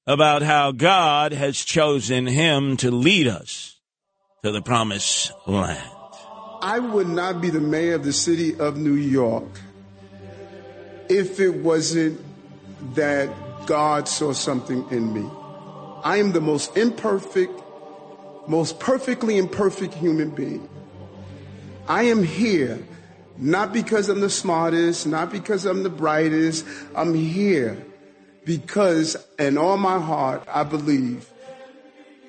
about 0.08 0.42
how 0.42 0.72
God 0.72 1.34
has 1.34 1.58
chosen 1.58 2.26
him 2.26 2.78
to 2.78 2.90
lead 2.90 3.28
us 3.28 3.76
to 4.42 4.52
the 4.52 4.62
promised 4.62 5.34
land. 5.46 5.84
I 6.62 6.80
would 6.80 7.10
not 7.10 7.42
be 7.42 7.50
the 7.50 7.60
mayor 7.60 7.96
of 7.96 8.06
the 8.06 8.14
city 8.14 8.58
of 8.58 8.78
New 8.78 8.96
York 8.96 9.60
if 11.10 11.40
it 11.40 11.56
wasn't 11.62 12.20
that 12.96 13.30
God 13.66 14.08
saw 14.08 14.32
something 14.32 14.90
in 14.90 15.14
me. 15.14 15.30
I 16.04 16.18
am 16.18 16.32
the 16.32 16.42
most 16.42 16.78
imperfect, 16.78 17.52
most 18.48 18.80
perfectly 18.80 19.38
imperfect 19.38 19.94
human 19.94 20.30
being. 20.30 20.70
I 21.88 22.04
am 22.04 22.24
here 22.24 22.80
not 23.38 23.74
because 23.74 24.10
I'm 24.10 24.22
the 24.22 24.30
smartest, 24.30 25.06
not 25.06 25.32
because 25.32 25.66
I'm 25.66 25.84
the 25.84 25.90
brightest. 25.90 26.66
I'm 26.96 27.14
here 27.14 27.78
because 28.48 29.18
in 29.38 29.58
all 29.58 29.76
my 29.76 30.00
heart, 30.00 30.42
I 30.48 30.64
believe 30.64 31.30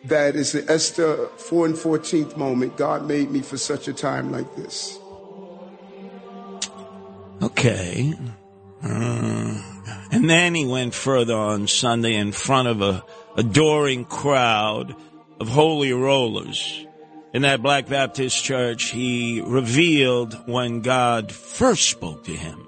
that 0.05 0.35
is 0.35 0.51
the 0.51 0.69
Esther 0.71 1.29
4 1.39 1.67
and 1.67 1.75
14th 1.77 2.37
moment. 2.37 2.77
God 2.77 3.07
made 3.07 3.31
me 3.31 3.41
for 3.41 3.57
such 3.57 3.87
a 3.87 3.93
time 3.93 4.33
like 4.33 4.57
this. 4.57 4.99
Okay. 7.41 8.15
Uh, 8.83 9.63
and 10.11 10.29
then 10.29 10.57
he 10.57 10.67
went 10.67 10.93
further 10.93 11.37
on 11.37 11.69
Sunday 11.69 12.17
in 12.17 12.33
front 12.33 12.67
of 12.67 12.83
a 12.83 13.05
adoring 13.37 14.05
crowd 14.05 14.97
of 15.39 15.49
holy 15.49 15.93
rollers. 15.93 16.85
In 17.33 17.43
that 17.43 17.63
Black 17.63 17.87
Baptist 17.87 18.43
church, 18.43 18.91
he 18.91 19.41
revealed 19.41 20.49
when 20.49 20.81
God 20.81 21.31
first 21.31 21.89
spoke 21.89 22.25
to 22.25 22.33
him, 22.35 22.67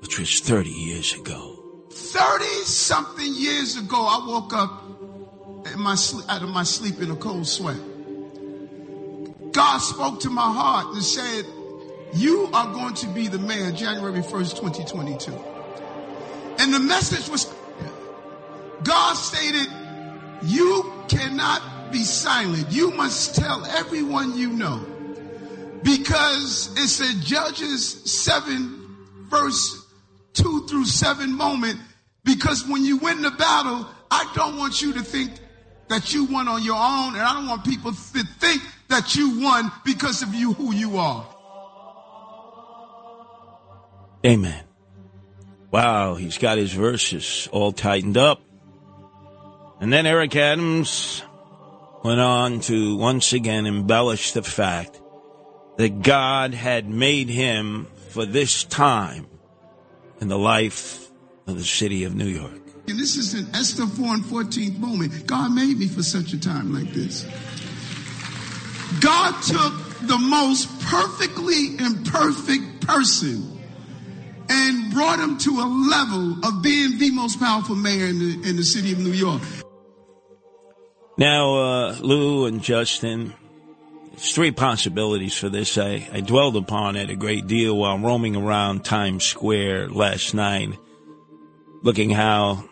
which 0.00 0.18
was 0.18 0.40
30 0.40 0.68
years 0.68 1.14
ago. 1.14 1.57
30 1.98 2.44
something 2.64 3.34
years 3.34 3.76
ago, 3.76 3.96
I 3.96 4.24
woke 4.26 4.54
up 4.54 4.84
in 5.72 5.80
my 5.80 5.94
sleep, 5.94 6.24
out 6.28 6.42
of 6.42 6.48
my 6.48 6.62
sleep 6.62 7.00
in 7.00 7.10
a 7.10 7.16
cold 7.16 7.46
sweat. 7.46 7.76
God 9.52 9.78
spoke 9.78 10.20
to 10.20 10.30
my 10.30 10.52
heart 10.52 10.94
and 10.94 11.02
said, 11.02 11.44
You 12.14 12.48
are 12.52 12.72
going 12.72 12.94
to 12.94 13.08
be 13.08 13.26
the 13.26 13.38
mayor 13.38 13.72
January 13.72 14.20
1st, 14.20 14.56
2022. 14.60 15.32
And 16.58 16.72
the 16.72 16.80
message 16.80 17.28
was 17.28 17.52
God 18.84 19.14
stated, 19.14 19.66
You 20.44 20.92
cannot 21.08 21.90
be 21.92 22.04
silent. 22.04 22.70
You 22.70 22.92
must 22.92 23.34
tell 23.34 23.64
everyone 23.66 24.36
you 24.36 24.50
know. 24.50 24.86
Because 25.82 26.72
it's 26.76 27.00
a 27.00 27.20
Judges 27.20 27.88
7, 28.10 28.96
verse 29.28 29.84
2 30.34 30.66
through 30.66 30.84
7 30.84 31.36
moment. 31.36 31.78
Because 32.28 32.68
when 32.68 32.84
you 32.84 32.98
win 32.98 33.22
the 33.22 33.30
battle, 33.30 33.86
I 34.10 34.30
don't 34.34 34.58
want 34.58 34.82
you 34.82 34.92
to 34.92 35.02
think 35.02 35.30
that 35.88 36.12
you 36.12 36.26
won 36.26 36.46
on 36.46 36.62
your 36.62 36.76
own, 36.76 37.14
and 37.14 37.22
I 37.22 37.32
don't 37.32 37.48
want 37.48 37.64
people 37.64 37.90
to 37.90 37.96
think 37.96 38.60
that 38.88 39.16
you 39.16 39.40
won 39.40 39.72
because 39.82 40.20
of 40.20 40.34
you 40.34 40.52
who 40.52 40.74
you 40.74 40.98
are. 40.98 41.26
Amen. 44.26 44.62
Wow, 45.70 46.16
he's 46.16 46.36
got 46.36 46.58
his 46.58 46.70
verses 46.70 47.48
all 47.50 47.72
tightened 47.72 48.18
up. 48.18 48.42
And 49.80 49.90
then 49.90 50.04
Eric 50.04 50.36
Adams 50.36 51.22
went 52.04 52.20
on 52.20 52.60
to 52.60 52.94
once 52.98 53.32
again 53.32 53.64
embellish 53.64 54.32
the 54.32 54.42
fact 54.42 55.00
that 55.78 56.02
God 56.02 56.52
had 56.52 56.90
made 56.90 57.30
him 57.30 57.86
for 58.10 58.26
this 58.26 58.64
time 58.64 59.28
in 60.20 60.28
the 60.28 60.38
life 60.38 61.07
of 61.48 61.56
the 61.56 61.64
city 61.64 62.04
of 62.04 62.14
New 62.14 62.26
York. 62.26 62.52
And 62.86 62.98
this 62.98 63.16
is 63.16 63.34
an 63.34 63.48
Esther 63.54 63.86
4 63.86 64.14
and 64.14 64.24
14th 64.24 64.78
moment. 64.78 65.26
God 65.26 65.52
made 65.52 65.78
me 65.78 65.88
for 65.88 66.02
such 66.02 66.32
a 66.32 66.40
time 66.40 66.72
like 66.72 66.92
this. 66.92 67.24
God 69.00 69.42
took 69.42 69.88
the 70.08 70.18
most 70.18 70.68
perfectly 70.86 71.76
imperfect 71.78 72.86
person 72.86 73.58
and 74.48 74.92
brought 74.92 75.18
him 75.18 75.36
to 75.38 75.50
a 75.60 75.68
level 75.68 76.44
of 76.44 76.62
being 76.62 76.98
the 76.98 77.10
most 77.10 77.38
powerful 77.38 77.74
mayor 77.74 78.06
in 78.06 78.18
the, 78.18 78.48
in 78.48 78.56
the 78.56 78.64
city 78.64 78.92
of 78.92 78.98
New 78.98 79.12
York. 79.12 79.42
Now, 81.18 81.54
uh, 81.58 81.96
Lou 82.00 82.46
and 82.46 82.62
Justin, 82.62 83.34
there's 84.12 84.32
three 84.32 84.52
possibilities 84.52 85.36
for 85.36 85.48
this. 85.48 85.76
I, 85.76 86.08
I 86.12 86.20
dwelled 86.20 86.56
upon 86.56 86.96
it 86.96 87.10
a 87.10 87.16
great 87.16 87.46
deal 87.46 87.76
while 87.76 87.98
roaming 87.98 88.36
around 88.36 88.84
Times 88.84 89.24
Square 89.24 89.90
last 89.90 90.32
night, 90.32 90.70
looking 91.82 92.10
how 92.10 92.64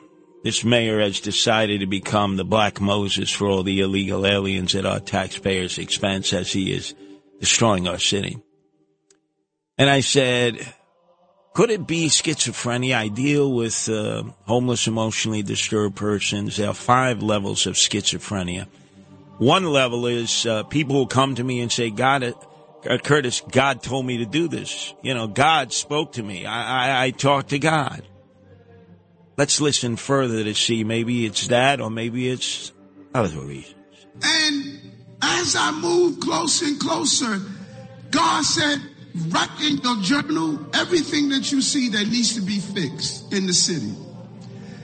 this 0.42 0.64
mayor 0.64 1.00
has 1.00 1.20
decided 1.20 1.80
to 1.80 1.86
become 1.86 2.36
the 2.36 2.44
Black 2.44 2.80
Moses 2.80 3.30
for 3.30 3.48
all 3.48 3.62
the 3.62 3.80
illegal 3.80 4.26
aliens 4.26 4.74
at 4.74 4.86
our 4.86 5.00
taxpayers' 5.00 5.78
expense 5.78 6.32
as 6.32 6.52
he 6.52 6.72
is 6.72 6.94
destroying 7.40 7.88
our 7.88 7.98
city. 7.98 8.38
And 9.78 9.90
I 9.90 10.00
said, 10.00 10.58
could 11.54 11.70
it 11.70 11.86
be 11.86 12.08
schizophrenia? 12.08 12.94
I 12.94 13.08
deal 13.08 13.52
with 13.52 13.88
uh, 13.88 14.24
homeless, 14.46 14.86
emotionally 14.86 15.42
disturbed 15.42 15.96
persons. 15.96 16.58
There 16.58 16.68
are 16.68 16.74
five 16.74 17.22
levels 17.22 17.66
of 17.66 17.74
schizophrenia. 17.74 18.66
One 19.38 19.64
level 19.64 20.06
is 20.06 20.46
uh, 20.46 20.62
people 20.64 20.96
who 20.96 21.06
come 21.06 21.34
to 21.34 21.44
me 21.44 21.60
and 21.60 21.72
say, 21.72 21.90
God, 21.90 22.22
uh, 22.22 22.98
Curtis, 22.98 23.42
God 23.50 23.82
told 23.82 24.06
me 24.06 24.18
to 24.18 24.26
do 24.26 24.48
this. 24.48 24.94
You 25.02 25.14
know, 25.14 25.26
God 25.26 25.72
spoke 25.72 26.12
to 26.12 26.22
me. 26.22 26.46
I, 26.46 27.02
I, 27.02 27.04
I 27.06 27.10
talked 27.10 27.50
to 27.50 27.58
God. 27.58 28.02
Let's 29.36 29.60
listen 29.60 29.96
further 29.96 30.44
to 30.44 30.54
see 30.54 30.82
maybe 30.82 31.26
it's 31.26 31.48
that 31.48 31.80
or 31.80 31.90
maybe 31.90 32.28
it's 32.28 32.72
other 33.14 33.38
reasons. 33.40 33.74
And 34.22 34.80
as 35.22 35.54
I 35.56 35.72
moved 35.72 36.22
closer 36.22 36.64
and 36.64 36.80
closer, 36.80 37.40
God 38.10 38.44
said, 38.44 38.80
write 39.28 39.50
in 39.62 39.78
your 39.78 39.96
journal 40.02 40.58
everything 40.74 41.28
that 41.30 41.52
you 41.52 41.60
see 41.60 41.88
that 41.90 42.06
needs 42.08 42.34
to 42.34 42.40
be 42.40 42.58
fixed 42.58 43.32
in 43.32 43.46
the 43.46 43.52
city. 43.52 43.94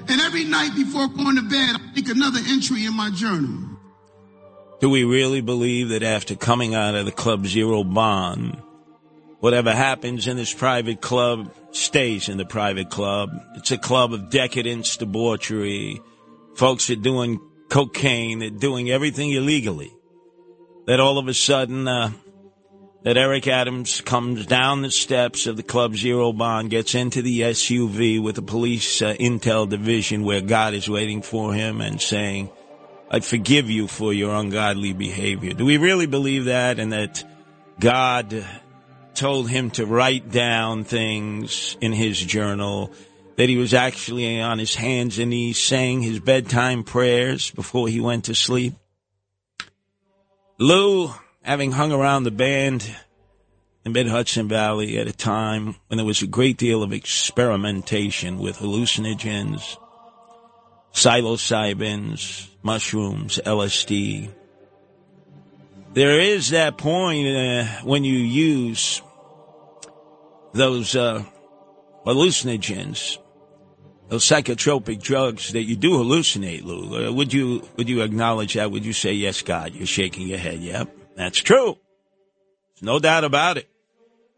And 0.08 0.20
every 0.20 0.44
night 0.44 0.74
before 0.74 1.08
going 1.08 1.36
to 1.36 1.42
bed, 1.42 1.76
I 1.76 1.92
make 1.94 2.08
another 2.08 2.40
entry 2.46 2.84
in 2.84 2.94
my 2.94 3.10
journal. 3.10 3.70
Do 4.80 4.90
we 4.90 5.04
really 5.04 5.40
believe 5.40 5.90
that 5.90 6.02
after 6.02 6.34
coming 6.34 6.74
out 6.74 6.94
of 6.94 7.06
the 7.06 7.12
Club 7.12 7.46
Zero 7.46 7.84
bond, 7.84 8.62
whatever 9.42 9.72
happens 9.72 10.28
in 10.28 10.37
this 10.37 10.55
private 10.55 11.00
club 11.00 11.52
stays 11.72 12.28
in 12.28 12.38
the 12.38 12.44
private 12.44 12.90
club? 12.90 13.31
It's 13.57 13.72
a 13.72 13.76
club 13.76 14.12
of 14.12 14.31
decadence, 14.31 14.96
debauchery. 14.96 16.00
Folks 16.55 16.88
are 16.90 16.96
doing 16.96 17.40
cocaine, 17.68 18.38
they're 18.38 18.50
doing 18.50 18.88
everything 18.88 19.33
illegally. 19.33 19.92
That 20.87 21.00
all 21.00 21.18
of 21.18 21.26
a 21.26 21.35
sudden, 21.35 21.88
uh, 21.88 22.12
that 23.02 23.16
Eric 23.16 23.48
Adams 23.48 24.00
comes 24.00 24.46
down 24.46 24.83
the 24.83 24.90
steps 24.90 25.48
of 25.48 25.57
the 25.57 25.64
Club 25.64 25.96
Zero 25.96 26.33
Bond, 26.33 26.70
gets 26.70 26.94
into 26.94 27.20
the 27.20 27.40
SUV 27.40 28.22
with 28.22 28.37
the 28.37 28.42
police 28.42 29.02
uh, 29.02 29.14
intel 29.14 29.68
division 29.68 30.22
where 30.22 30.40
God 30.40 30.72
is 30.72 30.88
waiting 30.88 31.20
for 31.20 31.52
him 31.52 31.81
and 31.81 32.00
saying, 32.00 32.48
I 33.11 33.18
forgive 33.18 33.68
you 33.68 33.88
for 33.88 34.12
your 34.12 34.35
ungodly 34.37 34.92
behavior. 34.92 35.52
Do 35.52 35.64
we 35.64 35.78
really 35.78 36.07
believe 36.07 36.44
that 36.44 36.78
and 36.78 36.92
that 36.92 37.24
God 37.81 38.46
told 39.14 39.48
him 39.48 39.70
to 39.72 39.87
write 39.87 40.31
down 40.31 40.85
things 40.85 41.77
in 41.81 41.92
his 41.92 42.20
journal, 42.20 42.92
that 43.37 43.48
he 43.48 43.57
was 43.57 43.75
actually 43.75 44.40
on 44.40 44.59
his 44.59 44.75
hands 44.75 45.18
and 45.18 45.31
knees 45.31 45.59
saying 45.59 46.03
his 46.03 46.20
bedtime 46.20 46.85
prayers 46.85 47.51
before 47.51 47.88
he 47.88 48.01
went 48.01 48.25
to 48.27 48.35
sleep? 48.35 48.75
Lou, 50.59 51.11
having 51.42 51.72
hung 51.72 51.92
around 51.92 52.25
the 52.25 52.31
band 52.31 52.88
in 53.85 53.92
Mid 53.92 54.07
Hudson 54.07 54.48
Valley 54.48 54.98
at 54.98 55.09
a 55.09 55.12
time 55.12 55.77
when 55.88 55.96
there 55.96 56.07
was 56.07 56.22
a 56.22 56.27
great 56.27 56.57
deal 56.57 56.83
of 56.83 56.92
experimentation 56.92 58.38
with 58.38 58.59
hallucinogens, 58.59 59.77
psilocybins, 60.92 62.48
mushrooms, 62.62 63.40
LSD. 63.44 64.31
There 65.94 66.18
is 66.20 66.50
that 66.50 66.78
point 66.78 67.28
uh, 67.28 67.64
when 67.85 68.02
you 68.02 68.16
use 68.16 69.02
those 70.55 70.96
uh, 70.96 71.22
hallucinogens, 72.07 73.18
those 74.09 74.24
psychotropic 74.24 75.02
drugs 75.02 75.52
that 75.52 75.64
you 75.64 75.76
do 75.76 75.92
hallucinate, 75.92 76.64
Lou. 76.64 77.09
Uh, 77.09 77.12
would 77.12 77.35
you 77.35 77.68
would 77.76 77.90
you 77.90 78.00
acknowledge 78.00 78.55
that? 78.55 78.70
Would 78.70 78.87
you 78.87 78.94
say 78.94 79.12
yes, 79.12 79.42
God? 79.42 79.74
You're 79.74 79.87
shaking 79.87 80.28
your 80.28 80.38
head. 80.38 80.61
Yep, 80.61 80.96
that's 81.14 81.38
true. 81.38 81.76
No 82.81 82.98
doubt 82.98 83.24
about 83.24 83.59
it. 83.59 83.68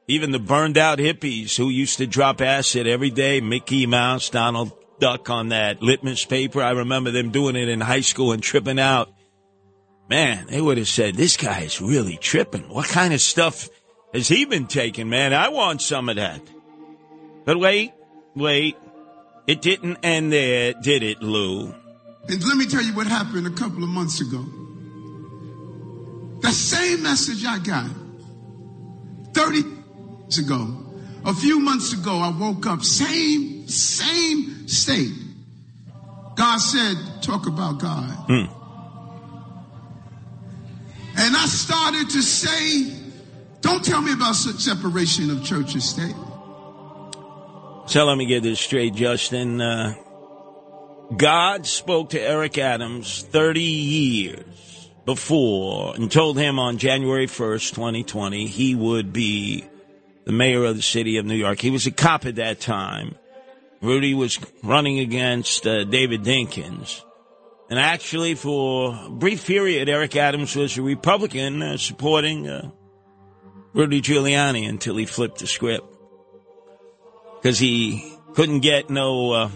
Even 0.08 0.32
the 0.32 0.40
burned 0.40 0.76
out 0.76 0.98
hippies 0.98 1.56
who 1.56 1.68
used 1.68 1.98
to 1.98 2.06
drop 2.06 2.40
acid 2.40 2.86
every 2.86 3.10
day, 3.10 3.40
Mickey 3.40 3.86
Mouse, 3.86 4.28
Donald 4.28 4.72
Duck 4.98 5.30
on 5.30 5.48
that 5.48 5.82
litmus 5.82 6.24
paper. 6.24 6.60
I 6.60 6.72
remember 6.72 7.10
them 7.10 7.30
doing 7.30 7.56
it 7.56 7.68
in 7.68 7.80
high 7.80 8.00
school 8.00 8.32
and 8.32 8.42
tripping 8.42 8.78
out. 8.78 9.08
Man, 10.08 10.46
they 10.48 10.60
would 10.60 10.76
have 10.78 10.88
said, 10.88 11.14
this 11.14 11.36
guy 11.36 11.60
is 11.60 11.80
really 11.80 12.16
tripping. 12.16 12.68
What 12.68 12.86
kind 12.88 13.14
of 13.14 13.20
stuff 13.20 13.68
has 14.12 14.28
he 14.28 14.44
been 14.44 14.66
taking, 14.66 15.08
man? 15.08 15.32
I 15.32 15.48
want 15.48 15.80
some 15.80 16.08
of 16.08 16.16
that. 16.16 16.42
But 17.44 17.58
wait, 17.58 17.92
wait. 18.34 18.76
It 19.46 19.60
didn't 19.60 19.98
end 20.02 20.32
there, 20.32 20.72
did 20.74 21.02
it, 21.02 21.22
Lou? 21.22 21.74
And 22.28 22.44
let 22.44 22.56
me 22.56 22.66
tell 22.66 22.82
you 22.82 22.94
what 22.94 23.06
happened 23.06 23.46
a 23.46 23.50
couple 23.50 23.82
of 23.82 23.88
months 23.88 24.20
ago. 24.20 24.44
The 26.40 26.50
same 26.50 27.02
message 27.02 27.44
I 27.46 27.58
got 27.58 27.90
30 29.34 29.56
years 29.58 30.38
ago. 30.38 30.80
A 31.26 31.34
few 31.34 31.58
months 31.60 31.92
ago, 31.92 32.18
I 32.18 32.28
woke 32.28 32.66
up, 32.66 32.82
same, 32.82 33.66
same 33.68 34.68
state. 34.68 35.12
God 36.36 36.58
said, 36.58 36.96
talk 37.22 37.46
about 37.46 37.78
God. 37.78 38.10
Hmm. 38.28 38.63
And 41.16 41.36
I 41.36 41.46
started 41.46 42.10
to 42.10 42.22
say, 42.22 42.92
don't 43.60 43.84
tell 43.84 44.02
me 44.02 44.12
about 44.12 44.34
se- 44.34 44.58
separation 44.58 45.30
of 45.30 45.44
church 45.44 45.74
and 45.74 45.82
state. 45.82 46.14
So 47.86 48.04
let 48.04 48.16
me 48.16 48.26
get 48.26 48.42
this 48.42 48.60
straight, 48.60 48.94
Justin. 48.94 49.60
Uh, 49.60 49.94
God 51.16 51.66
spoke 51.66 52.10
to 52.10 52.20
Eric 52.20 52.58
Adams 52.58 53.22
30 53.22 53.60
years 53.60 54.90
before 55.04 55.94
and 55.94 56.10
told 56.10 56.38
him 56.38 56.58
on 56.58 56.78
January 56.78 57.26
1st, 57.26 57.74
2020, 57.74 58.46
he 58.46 58.74
would 58.74 59.12
be 59.12 59.64
the 60.24 60.32
mayor 60.32 60.64
of 60.64 60.76
the 60.76 60.82
city 60.82 61.18
of 61.18 61.26
New 61.26 61.34
York. 61.34 61.60
He 61.60 61.70
was 61.70 61.86
a 61.86 61.90
cop 61.90 62.24
at 62.26 62.36
that 62.36 62.60
time. 62.60 63.14
Rudy 63.82 64.14
was 64.14 64.38
running 64.62 64.98
against 64.98 65.66
uh, 65.66 65.84
David 65.84 66.22
Dinkins. 66.22 67.02
And 67.70 67.78
actually, 67.78 68.34
for 68.34 68.94
a 69.06 69.10
brief 69.10 69.46
period, 69.46 69.88
Eric 69.88 70.16
Adams 70.16 70.54
was 70.54 70.76
a 70.76 70.82
Republican 70.82 71.62
uh, 71.62 71.76
supporting 71.78 72.46
uh, 72.46 72.70
Rudy 73.72 74.02
Giuliani 74.02 74.68
until 74.68 74.96
he 74.96 75.06
flipped 75.06 75.38
the 75.38 75.46
script 75.46 75.86
because 77.36 77.58
he 77.58 78.16
couldn't 78.34 78.60
get 78.60 78.90
no 78.90 79.32
uh, 79.32 79.50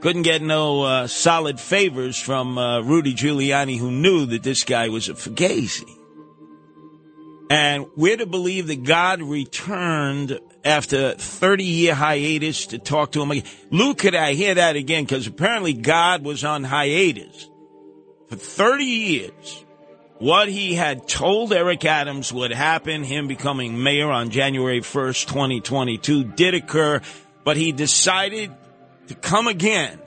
couldn't 0.00 0.22
get 0.22 0.42
no 0.42 0.82
uh, 0.82 1.06
solid 1.06 1.60
favors 1.60 2.18
from 2.18 2.56
uh, 2.56 2.80
Rudy 2.80 3.14
Giuliani, 3.14 3.78
who 3.78 3.90
knew 3.90 4.26
that 4.26 4.42
this 4.42 4.64
guy 4.64 4.88
was 4.88 5.08
a 5.08 5.14
fugazi. 5.14 5.90
And 7.50 7.86
we're 7.96 8.16
to 8.16 8.26
believe 8.26 8.68
that 8.68 8.84
God 8.84 9.20
returned 9.22 10.38
after 10.64 11.14
30 11.14 11.64
year 11.64 11.94
hiatus 11.94 12.66
to 12.66 12.78
talk 12.78 13.12
to 13.12 13.22
him 13.22 13.30
again. 13.30 13.44
Lou, 13.70 13.94
could 13.94 14.14
I 14.14 14.34
hear 14.34 14.54
that 14.54 14.76
again? 14.76 15.04
Because 15.04 15.26
apparently 15.26 15.72
God 15.72 16.24
was 16.24 16.44
on 16.44 16.64
hiatus 16.64 17.48
for 18.28 18.36
30 18.36 18.84
years. 18.84 19.64
What 20.18 20.48
he 20.48 20.74
had 20.74 21.08
told 21.08 21.52
Eric 21.52 21.86
Adams 21.86 22.30
would 22.30 22.52
happen, 22.52 23.04
him 23.04 23.26
becoming 23.26 23.82
mayor 23.82 24.10
on 24.10 24.28
January 24.28 24.82
1st, 24.82 25.26
2022, 25.26 26.24
did 26.24 26.52
occur, 26.52 27.00
but 27.42 27.56
he 27.56 27.72
decided 27.72 28.52
to 29.08 29.14
come 29.14 29.46
again 29.46 29.98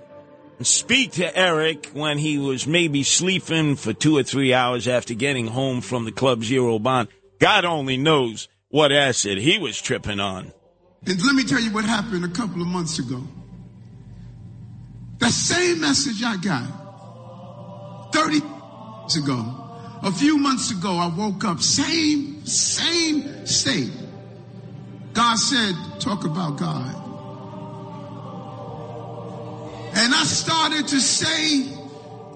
and 0.59 0.67
speak 0.67 1.13
to 1.13 1.35
Eric 1.35 1.87
when 1.93 2.19
he 2.19 2.37
was 2.37 2.67
maybe 2.67 3.01
sleeping 3.01 3.75
for 3.75 3.91
two 3.91 4.15
or 4.15 4.21
three 4.21 4.53
hours 4.53 4.87
after 4.87 5.15
getting 5.15 5.47
home 5.47 5.81
from 5.81 6.05
the 6.05 6.11
Club 6.11 6.43
Zero 6.43 6.77
Bond. 6.77 7.09
God 7.39 7.65
only 7.65 7.97
knows 7.97 8.47
what 8.73 8.91
acid 8.91 9.37
he 9.37 9.59
was 9.59 9.79
tripping 9.79 10.19
on. 10.19 10.51
And 11.05 11.23
let 11.23 11.35
me 11.35 11.43
tell 11.43 11.59
you 11.59 11.71
what 11.71 11.85
happened 11.85 12.25
a 12.25 12.27
couple 12.27 12.59
of 12.59 12.67
months 12.67 12.97
ago. 12.97 13.21
The 15.19 15.29
same 15.29 15.79
message 15.79 16.23
I 16.23 16.37
got 16.37 18.11
30 18.13 18.33
years 18.33 19.15
ago. 19.17 19.45
A 20.01 20.11
few 20.11 20.39
months 20.39 20.71
ago, 20.71 20.89
I 20.97 21.05
woke 21.15 21.43
up, 21.45 21.61
same, 21.61 22.47
same 22.47 23.45
state. 23.45 23.91
God 25.13 25.35
said, 25.35 25.75
talk 25.99 26.25
about 26.25 26.57
God. 26.57 26.95
And 29.95 30.15
I 30.15 30.23
started 30.23 30.87
to 30.87 30.99
say, 30.99 31.67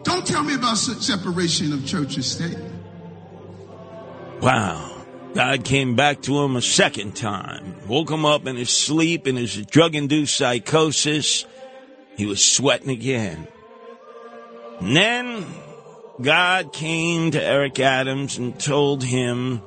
don't 0.03 0.27
tell 0.27 0.43
me 0.43 0.53
about 0.53 0.75
separation 0.75 1.73
of 1.73 1.83
church 1.87 2.13
and 2.13 2.23
state. 2.23 2.59
Wow. 4.39 4.86
God 5.37 5.63
came 5.63 5.95
back 5.95 6.23
to 6.23 6.39
him 6.39 6.55
a 6.55 6.63
second 6.63 7.15
time, 7.15 7.75
woke 7.87 8.09
him 8.09 8.25
up 8.25 8.47
in 8.47 8.55
his 8.55 8.71
sleep, 8.71 9.27
in 9.27 9.35
his 9.35 9.55
drug 9.67 9.93
induced 9.93 10.35
psychosis. 10.35 11.45
He 12.15 12.25
was 12.25 12.43
sweating 12.43 12.89
again. 12.89 13.47
And 14.79 14.97
then 14.97 15.45
God 16.19 16.73
came 16.73 17.29
to 17.29 17.43
Eric 17.43 17.79
Adams 17.79 18.39
and 18.39 18.59
told 18.59 19.03
him 19.03 19.61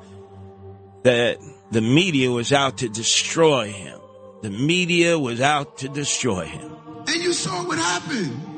that 1.05 1.39
the 1.71 1.81
media 1.81 2.33
was 2.33 2.53
out 2.53 2.79
to 2.79 2.89
destroy 2.89 3.71
him. 3.71 4.01
The 4.43 4.51
media 4.51 5.21
was 5.21 5.41
out 5.41 5.79
to 5.79 5.89
destroy 5.89 6.47
him. 6.47 6.69
And 7.07 7.23
you 7.23 7.33
saw 7.33 7.65
what 7.65 7.79
happened. 7.79 8.50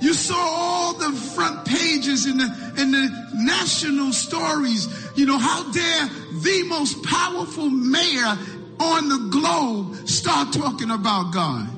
You 0.00 0.12
saw 0.12 0.36
all 0.36 0.94
the 0.94 1.12
front 1.12 1.64
pages 1.66 2.26
in 2.26 2.38
the 2.38 2.74
in 2.78 2.90
the 2.90 3.30
national 3.34 4.12
stories. 4.12 4.88
You 5.16 5.26
know, 5.26 5.38
how 5.38 5.70
dare 5.72 6.08
the 6.42 6.64
most 6.68 7.02
powerful 7.04 7.70
mayor 7.70 8.38
on 8.80 9.08
the 9.08 9.28
globe 9.30 10.08
start 10.08 10.52
talking 10.52 10.90
about 10.90 11.32
God? 11.32 11.68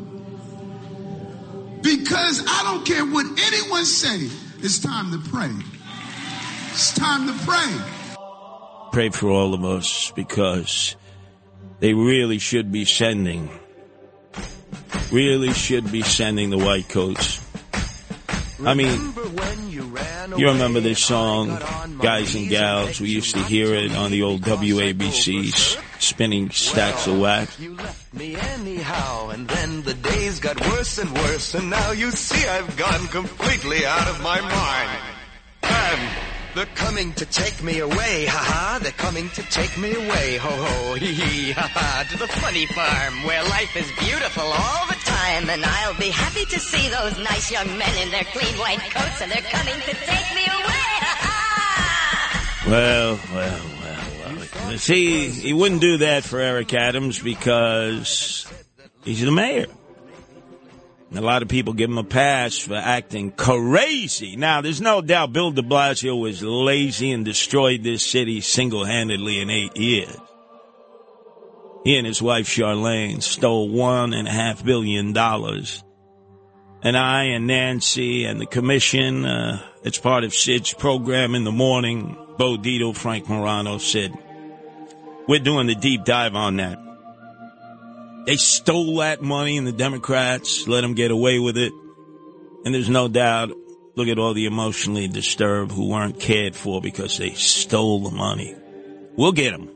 Because 1.83 2.43
I 2.49 2.63
don't 2.65 2.85
care 2.85 3.05
what 3.05 3.27
anyone 3.39 3.85
say, 3.85 4.29
it's 4.59 4.81
time 4.81 5.13
to 5.13 5.19
pray. 5.31 5.53
It's 6.73 6.93
time 6.95 7.27
to 7.27 7.33
pray. 7.45 7.97
Pray 8.93 9.11
for 9.11 9.31
all 9.31 9.55
of 9.55 9.65
us 9.65 10.11
because 10.17 10.97
they 11.81 11.95
really 11.95 12.39
should 12.39 12.73
be 12.73 12.85
sending, 12.85 13.51
really 15.13 15.53
should 15.53 15.93
be 15.93 16.03
sending 16.03 16.51
the 16.51 16.59
white 16.59 16.89
coats. 16.89 17.36
I 18.65 18.75
mean, 18.75 19.13
you 20.37 20.49
remember 20.49 20.81
this 20.81 21.05
song, 21.05 21.59
Guys 22.01 22.35
and 22.35 22.49
Gals? 22.49 23.01
We 23.01 23.11
used 23.11 23.35
to 23.35 23.43
hear 23.43 23.75
it 23.75 23.93
on 23.95 24.11
the 24.11 24.23
old 24.23 24.43
WABCs, 24.43 25.79
spinning 26.01 26.51
stacks 26.51 27.07
of 27.07 27.21
wax. 27.21 27.59
You 27.61 27.75
left 27.75 28.15
me 28.15 28.35
anyhow, 28.37 29.29
and 29.29 29.47
then 29.47 29.83
the 29.83 29.95
days 29.95 30.41
got 30.41 30.59
worse 30.71 30.99
and 30.99 31.13
worse, 31.13 31.55
and 31.55 31.69
now 31.69 31.93
you 31.93 32.11
see 32.11 32.49
I've 32.49 32.77
gone 32.77 33.07
completely 33.09 33.85
out 33.85 34.09
of 34.09 34.23
my 34.23 34.41
mind. 34.41 35.01
And 35.63 36.11
they're 36.55 36.75
coming 36.75 37.13
to 37.15 37.27
take 37.27 37.63
me 37.63 37.81
away, 37.81 38.25
haha, 38.27 38.79
they're 38.79 38.93
coming 38.93 39.29
to 39.31 39.43
take 39.51 39.77
me 39.77 39.93
away, 39.93 40.39
ho 40.39 40.49
ho, 40.49 40.95
hee 40.95 41.13
hee, 41.13 41.53
haha, 41.53 42.05
to 42.05 42.17
the 42.17 42.27
funny 42.27 42.65
farm 42.67 43.25
where 43.25 43.43
life 43.45 43.77
is 43.77 43.91
beautiful 43.99 44.45
all 44.45 44.87
the 44.87 44.96
time, 45.17 45.49
and 45.51 45.65
I'll 45.65 45.99
be 45.99 46.11
happy 46.11 46.45
to 46.47 46.61
see 46.61 46.89
those 46.89 47.19
nice 47.19 47.51
young 47.51 47.67
men 47.79 47.95
in 48.03 48.11
their 48.11 48.25
clean 48.25 48.55
white 48.59 48.81
coats, 48.91 49.21
and 49.23 49.31
they're 49.31 49.51
coming 49.51 49.75
to 49.75 49.95
take 49.95 50.35
me 50.35 50.45
away. 50.45 50.93
Ah! 51.03 52.65
Well, 52.67 53.21
well, 53.33 53.61
well, 53.81 54.37
well. 54.69 54.79
See, 54.79 55.29
he 55.29 55.53
wouldn't 55.53 55.81
do 55.81 55.99
that 55.99 56.25
for 56.25 56.41
Eric 56.41 56.75
Adams 56.75 57.21
because 57.21 58.47
he's 59.05 59.21
the 59.21 59.31
mayor. 59.31 59.67
A 61.15 61.21
lot 61.21 61.43
of 61.43 61.49
people 61.49 61.73
give 61.73 61.89
him 61.89 61.99
a 61.99 62.05
pass 62.05 62.59
for 62.59 62.75
acting 62.75 63.31
crazy. 63.31 64.37
Now, 64.37 64.61
there's 64.61 64.81
no 64.81 65.01
doubt 65.01 65.33
Bill 65.33 65.53
de 65.53 65.63
Blasio 65.63 66.21
was 66.21 66.43
lazy 66.43 67.13
and 67.13 67.25
destroyed 67.25 67.85
this 67.85 68.05
city 68.05 68.41
single 68.41 68.85
handedly 68.85 69.41
in 69.41 69.49
eight 69.49 69.77
years. 69.77 70.17
He 71.87 71.97
and 71.97 72.05
his 72.05 72.21
wife 72.21 72.49
Chirlane 72.49 73.23
stole 73.23 73.69
one 73.69 74.13
and 74.13 74.27
a 74.27 74.31
half 74.33 74.65
billion 74.65 75.13
dollars. 75.13 75.85
And 76.83 76.97
I 76.97 77.27
and 77.27 77.47
Nancy 77.47 78.25
and 78.25 78.41
the 78.41 78.47
commission, 78.47 79.25
uh, 79.25 79.63
it's 79.85 79.97
part 79.97 80.25
of 80.25 80.35
Sid's 80.35 80.75
program 80.75 81.37
in 81.37 81.45
the 81.45 81.53
morning. 81.53 82.17
Bo 82.39 82.57
Dietl, 82.57 82.97
Frank 82.97 83.29
Morano, 83.29 83.79
Sid. 83.79 84.13
We're 85.29 85.39
doing 85.39 85.69
the 85.69 85.77
deep 85.77 86.05
dive 86.05 86.35
on 86.35 86.57
that. 86.57 86.77
They 88.27 88.35
stole 88.35 88.97
that 88.97 89.23
money 89.23 89.57
and 89.57 89.65
the 89.65 89.71
Democrats 89.71 90.67
let 90.67 90.81
them 90.81 90.95
get 90.95 91.13
away 91.13 91.39
with 91.39 91.57
it. 91.57 91.73
And 92.65 92.75
there's 92.75 92.91
no 92.91 93.07
doubt, 93.07 93.53
look 93.95 94.09
at 94.09 94.19
all 94.19 94.35
the 94.35 94.47
emotionally 94.47 95.07
disturbed 95.07 95.71
who 95.71 95.89
weren't 95.91 96.19
cared 96.19 96.57
for 96.57 96.81
because 96.81 97.17
they 97.17 97.35
stole 97.35 98.01
the 98.01 98.11
money. 98.11 98.57
We'll 99.17 99.31
get 99.31 99.53
them. 99.53 99.76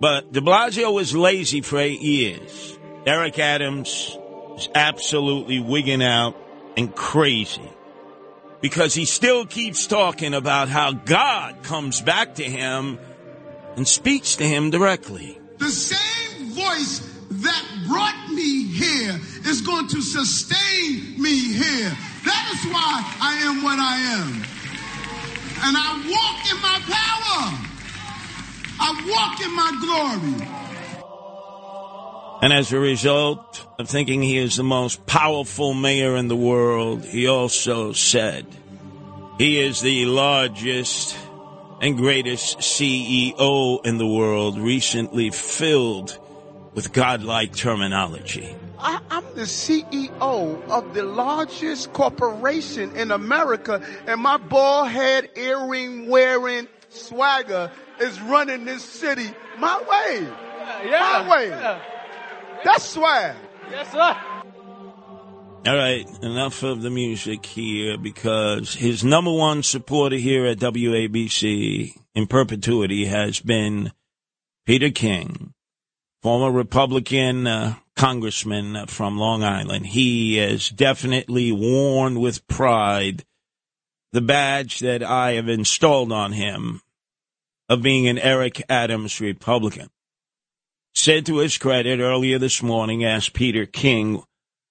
But 0.00 0.32
de 0.32 0.40
Blasio 0.40 0.92
was 0.92 1.14
lazy 1.14 1.60
for 1.60 1.78
eight 1.78 2.00
years. 2.00 2.78
Eric 3.04 3.38
Adams 3.38 4.16
is 4.56 4.68
absolutely 4.74 5.60
wigging 5.60 6.02
out 6.02 6.34
and 6.76 6.94
crazy 6.94 7.70
because 8.62 8.94
he 8.94 9.04
still 9.04 9.44
keeps 9.44 9.86
talking 9.86 10.32
about 10.32 10.68
how 10.68 10.92
God 10.92 11.62
comes 11.62 12.00
back 12.00 12.36
to 12.36 12.44
him 12.44 12.98
and 13.76 13.86
speaks 13.86 14.36
to 14.36 14.44
him 14.44 14.70
directly. 14.70 15.38
The 15.58 15.70
same 15.70 16.48
voice 16.52 17.06
that 17.30 17.64
brought 17.86 18.30
me 18.30 18.64
here 18.72 19.20
is 19.46 19.60
going 19.60 19.88
to 19.88 20.00
sustain 20.00 21.20
me 21.20 21.52
here. 21.52 21.92
That 22.24 22.50
is 22.54 22.72
why 22.72 23.16
I 23.20 23.34
am 23.44 23.62
what 23.62 23.78
I 23.78 23.96
am. 24.16 24.42
And 25.62 25.76
I 25.76 25.92
walk 26.08 26.50
in 26.50 26.62
my 26.62 26.80
power. 26.88 27.69
I 28.82 28.90
walk 29.08 29.40
in 29.40 29.54
my 29.54 29.70
glory. 29.80 30.48
And 32.42 32.52
as 32.54 32.72
a 32.72 32.80
result 32.80 33.66
of 33.78 33.88
thinking 33.88 34.22
he 34.22 34.38
is 34.38 34.56
the 34.56 34.62
most 34.62 35.04
powerful 35.04 35.74
mayor 35.74 36.16
in 36.16 36.28
the 36.28 36.36
world, 36.36 37.04
he 37.04 37.26
also 37.26 37.92
said 37.92 38.46
he 39.36 39.60
is 39.60 39.82
the 39.82 40.06
largest 40.06 41.16
and 41.82 41.98
greatest 41.98 42.58
CEO 42.58 43.84
in 43.84 43.98
the 43.98 44.06
world, 44.06 44.58
recently 44.58 45.30
filled 45.30 46.18
with 46.72 46.92
godlike 46.92 47.54
terminology. 47.54 48.54
I, 48.78 49.00
I'm 49.10 49.24
the 49.34 49.42
CEO 49.42 50.68
of 50.70 50.94
the 50.94 51.04
largest 51.04 51.92
corporation 51.92 52.96
in 52.96 53.10
America, 53.10 53.82
and 54.06 54.20
my 54.22 54.38
bald 54.38 54.88
head, 54.88 55.28
earring 55.36 56.08
wearing 56.08 56.68
swagger 56.90 57.70
is 58.00 58.20
running 58.20 58.64
this 58.64 58.84
city 58.84 59.30
my 59.58 59.78
way. 59.78 60.28
Yeah, 60.88 61.24
my 61.26 61.30
way. 61.30 61.48
yeah. 61.48 61.80
That's 62.64 62.84
swag. 62.84 63.36
Yes, 63.70 63.90
sir. 63.92 64.16
All 65.66 65.76
right, 65.76 66.06
enough 66.22 66.62
of 66.62 66.80
the 66.80 66.90
music 66.90 67.44
here 67.44 67.98
because 67.98 68.74
his 68.74 69.04
number 69.04 69.30
one 69.30 69.62
supporter 69.62 70.16
here 70.16 70.46
at 70.46 70.58
WABC 70.58 71.92
in 72.14 72.26
perpetuity 72.26 73.04
has 73.04 73.40
been 73.40 73.92
Peter 74.64 74.88
King, 74.90 75.52
former 76.22 76.50
Republican 76.50 77.46
uh, 77.46 77.74
congressman 77.94 78.86
from 78.86 79.18
Long 79.18 79.44
Island. 79.44 79.86
He 79.86 80.38
has 80.38 80.70
definitely 80.70 81.52
worn 81.52 82.20
with 82.20 82.46
pride 82.48 83.24
the 84.12 84.20
badge 84.20 84.80
that 84.80 85.02
I 85.02 85.32
have 85.32 85.48
installed 85.48 86.12
on 86.12 86.32
him 86.32 86.82
of 87.68 87.82
being 87.82 88.08
an 88.08 88.18
Eric 88.18 88.62
Adams 88.68 89.20
Republican. 89.20 89.90
Said 90.94 91.24
to 91.26 91.38
his 91.38 91.56
credit 91.56 92.00
earlier 92.00 92.38
this 92.38 92.62
morning, 92.62 93.04
asked 93.04 93.32
Peter 93.32 93.64
King 93.64 94.22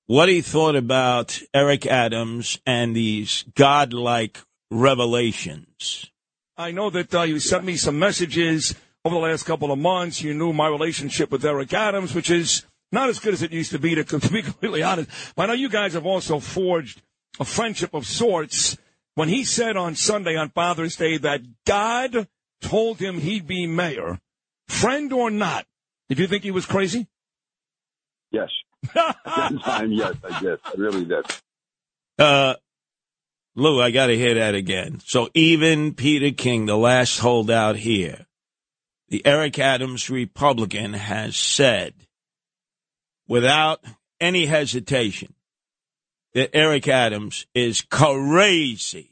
what 0.05 0.27
he 0.27 0.41
thought 0.41 0.75
about 0.75 1.39
Eric 1.53 1.85
Adams 1.85 2.59
and 2.65 2.95
these 2.95 3.45
godlike 3.55 4.39
revelations. 4.69 6.11
I 6.57 6.71
know 6.71 6.89
that 6.89 7.13
uh, 7.15 7.21
you 7.21 7.39
sent 7.39 7.63
me 7.63 7.77
some 7.77 7.97
messages 7.97 8.75
over 9.05 9.15
the 9.15 9.21
last 9.21 9.43
couple 9.43 9.71
of 9.71 9.79
months. 9.79 10.21
You 10.21 10.33
knew 10.33 10.51
my 10.51 10.67
relationship 10.67 11.31
with 11.31 11.45
Eric 11.45 11.73
Adams, 11.73 12.13
which 12.13 12.29
is 12.29 12.65
not 12.91 13.07
as 13.07 13.19
good 13.19 13.33
as 13.33 13.43
it 13.43 13.53
used 13.53 13.71
to 13.71 13.79
be, 13.79 13.95
to, 13.95 14.03
to 14.03 14.19
be 14.31 14.41
completely 14.41 14.83
honest. 14.83 15.09
But 15.35 15.43
I 15.43 15.45
know 15.47 15.53
you 15.53 15.69
guys 15.69 15.93
have 15.93 16.05
also 16.05 16.39
forged 16.39 17.01
a 17.39 17.45
friendship 17.45 17.93
of 17.93 18.05
sorts. 18.05 18.77
When 19.19 19.27
he 19.27 19.43
said 19.43 19.75
on 19.75 19.95
Sunday 19.95 20.37
on 20.37 20.47
Father's 20.47 20.95
Day 20.95 21.17
that 21.17 21.41
God 21.65 22.29
told 22.61 22.99
him 22.99 23.19
he'd 23.19 23.45
be 23.45 23.67
mayor, 23.67 24.17
friend 24.69 25.11
or 25.11 25.29
not, 25.29 25.65
did 26.07 26.19
you 26.19 26.27
think 26.27 26.43
he 26.43 26.51
was 26.51 26.65
crazy? 26.65 27.05
Yes. 28.31 28.47
At 28.95 29.17
that 29.25 29.61
time, 29.61 29.91
yes, 29.91 30.15
I 30.23 30.39
did. 30.39 30.59
I 30.63 30.71
really 30.77 31.03
did. 31.03 31.25
Uh, 32.17 32.53
Lou, 33.55 33.81
I 33.81 33.91
got 33.91 34.07
to 34.07 34.15
hear 34.15 34.35
that 34.35 34.55
again. 34.55 35.01
So 35.03 35.27
even 35.33 35.95
Peter 35.95 36.31
King, 36.33 36.65
the 36.65 36.77
last 36.77 37.19
holdout 37.19 37.75
here, 37.75 38.25
the 39.09 39.21
Eric 39.25 39.59
Adams 39.59 40.09
Republican 40.09 40.93
has 40.93 41.35
said 41.35 41.93
without 43.27 43.83
any 44.21 44.45
hesitation 44.45 45.33
that 46.33 46.55
Eric 46.55 46.87
Adams 46.87 47.47
is 47.53 47.81
crazy. 47.81 49.08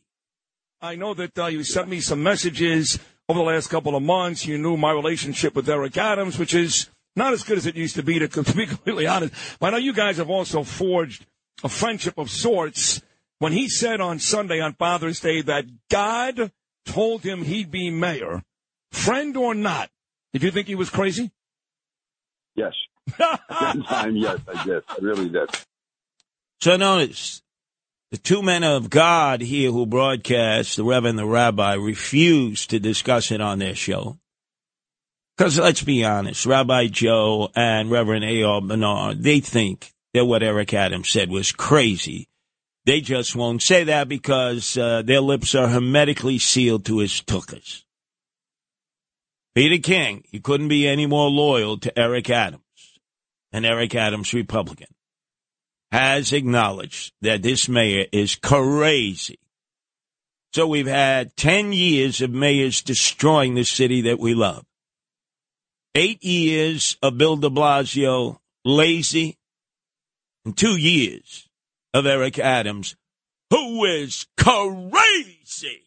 I 0.81 0.95
know 0.95 1.15
that 1.15 1.37
uh, 1.37 1.47
you 1.47 1.63
sent 1.63 1.89
me 1.89 1.99
some 1.99 2.21
messages 2.21 2.99
over 3.27 3.39
the 3.39 3.45
last 3.45 3.69
couple 3.69 3.95
of 3.95 4.03
months. 4.03 4.45
You 4.45 4.59
knew 4.59 4.77
my 4.77 4.91
relationship 4.91 5.55
with 5.55 5.67
Eric 5.67 5.97
Adams, 5.97 6.37
which 6.37 6.53
is 6.53 6.89
not 7.15 7.33
as 7.33 7.43
good 7.43 7.57
as 7.57 7.65
it 7.65 7.75
used 7.75 7.95
to 7.95 8.03
be, 8.03 8.19
to, 8.19 8.27
to 8.27 8.43
be 8.55 8.67
completely 8.67 9.07
honest. 9.07 9.33
But 9.59 9.67
I 9.67 9.69
know 9.71 9.77
you 9.77 9.93
guys 9.93 10.17
have 10.17 10.29
also 10.29 10.63
forged 10.63 11.25
a 11.63 11.69
friendship 11.69 12.17
of 12.17 12.29
sorts. 12.29 13.01
When 13.39 13.53
he 13.53 13.69
said 13.69 14.01
on 14.01 14.19
Sunday 14.19 14.59
on 14.59 14.73
Father's 14.73 15.19
Day 15.19 15.41
that 15.41 15.65
God 15.89 16.51
told 16.85 17.23
him 17.23 17.43
he'd 17.43 17.71
be 17.71 17.89
mayor, 17.89 18.43
friend 18.91 19.35
or 19.35 19.55
not, 19.55 19.89
did 20.33 20.43
you 20.43 20.51
think 20.51 20.67
he 20.67 20.75
was 20.75 20.89
crazy? 20.89 21.31
Yes. 22.55 22.73
At 23.19 23.39
that 23.49 23.83
time, 23.87 24.15
yes, 24.15 24.39
I 24.47 24.63
did. 24.63 24.83
I 24.87 24.95
really 25.01 25.29
did. 25.29 25.49
So 26.61 26.77
notice 26.77 27.41
the 28.11 28.17
two 28.17 28.41
men 28.41 28.63
of 28.63 28.89
God 28.89 29.41
here 29.41 29.71
who 29.71 29.85
broadcast, 29.85 30.77
the 30.77 30.83
Reverend 30.83 31.19
and 31.19 31.27
the 31.27 31.31
Rabbi, 31.31 31.73
refuse 31.73 32.65
to 32.67 32.79
discuss 32.79 33.31
it 33.31 33.41
on 33.41 33.59
their 33.59 33.75
show. 33.75 34.17
Because 35.37 35.59
let's 35.59 35.83
be 35.83 36.03
honest, 36.03 36.45
Rabbi 36.45 36.87
Joe 36.87 37.49
and 37.55 37.91
Reverend 37.91 38.25
A.R. 38.25 38.61
Bernard, 38.61 39.21
they 39.21 39.39
think 39.39 39.91
that 40.13 40.25
what 40.25 40.41
Eric 40.41 40.73
Adams 40.73 41.09
said 41.09 41.29
was 41.29 41.51
crazy. 41.51 42.27
They 42.85 43.01
just 43.01 43.35
won't 43.35 43.61
say 43.61 43.83
that 43.83 44.07
because 44.07 44.77
uh, 44.77 45.01
their 45.01 45.19
lips 45.19 45.53
are 45.53 45.67
hermetically 45.67 46.39
sealed 46.39 46.85
to 46.85 46.99
his 46.99 47.21
tuchus. 47.21 47.83
Peter 49.53 49.81
King, 49.81 50.23
you 50.31 50.39
couldn't 50.39 50.69
be 50.69 50.87
any 50.87 51.05
more 51.05 51.29
loyal 51.29 51.77
to 51.79 51.99
Eric 51.99 52.29
Adams, 52.29 52.61
an 53.51 53.65
Eric 53.65 53.93
Adams 53.93 54.33
Republican, 54.33 54.87
has 55.91 56.33
acknowledged 56.33 57.13
that 57.21 57.41
this 57.41 57.69
mayor 57.69 58.05
is 58.11 58.35
crazy. 58.35 59.39
So 60.53 60.67
we've 60.67 60.87
had 60.87 61.35
10 61.35 61.73
years 61.73 62.21
of 62.21 62.31
mayors 62.31 62.81
destroying 62.81 63.55
the 63.55 63.63
city 63.63 64.01
that 64.01 64.19
we 64.19 64.33
love. 64.33 64.65
Eight 65.95 66.23
years 66.23 66.97
of 67.01 67.17
Bill 67.17 67.37
de 67.37 67.49
Blasio 67.49 68.37
lazy, 68.63 69.37
and 70.45 70.55
two 70.55 70.77
years 70.77 71.47
of 71.93 72.05
Eric 72.05 72.37
Adams, 72.37 72.95
who 73.49 73.85
is 73.85 74.27
crazy. 74.37 75.86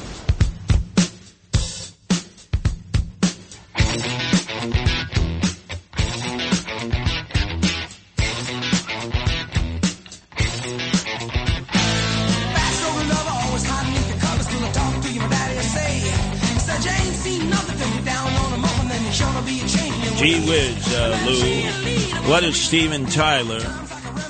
What 22.31 22.43
does 22.43 22.55
Steven 22.55 23.07
Tyler, 23.07 23.59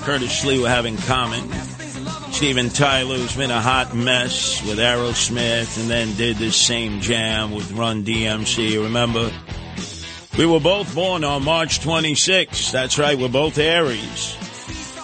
Curtis 0.02 0.44
Lee, 0.44 0.64
have 0.64 0.88
in 0.88 0.98
common? 0.98 1.48
Steven 2.32 2.70
Tyler, 2.70 3.16
who's 3.18 3.36
been 3.36 3.52
a 3.52 3.62
hot 3.62 3.96
mess 3.96 4.60
with 4.68 4.80
Aerosmith, 4.80 5.80
and 5.80 5.88
then 5.88 6.16
did 6.16 6.38
this 6.38 6.56
same 6.56 7.00
jam 7.02 7.52
with 7.52 7.72
Run 7.74 8.04
DMC. 8.04 8.82
Remember, 8.82 9.32
we 10.36 10.48
were 10.48 10.60
both 10.60 10.96
born 10.96 11.24
on 11.24 11.46
March 11.46 11.80
26th. 11.82 12.72
That's 12.72 12.98
right, 12.98 13.16
we're 13.16 13.30
both 13.30 13.60
Aries. 13.60 14.36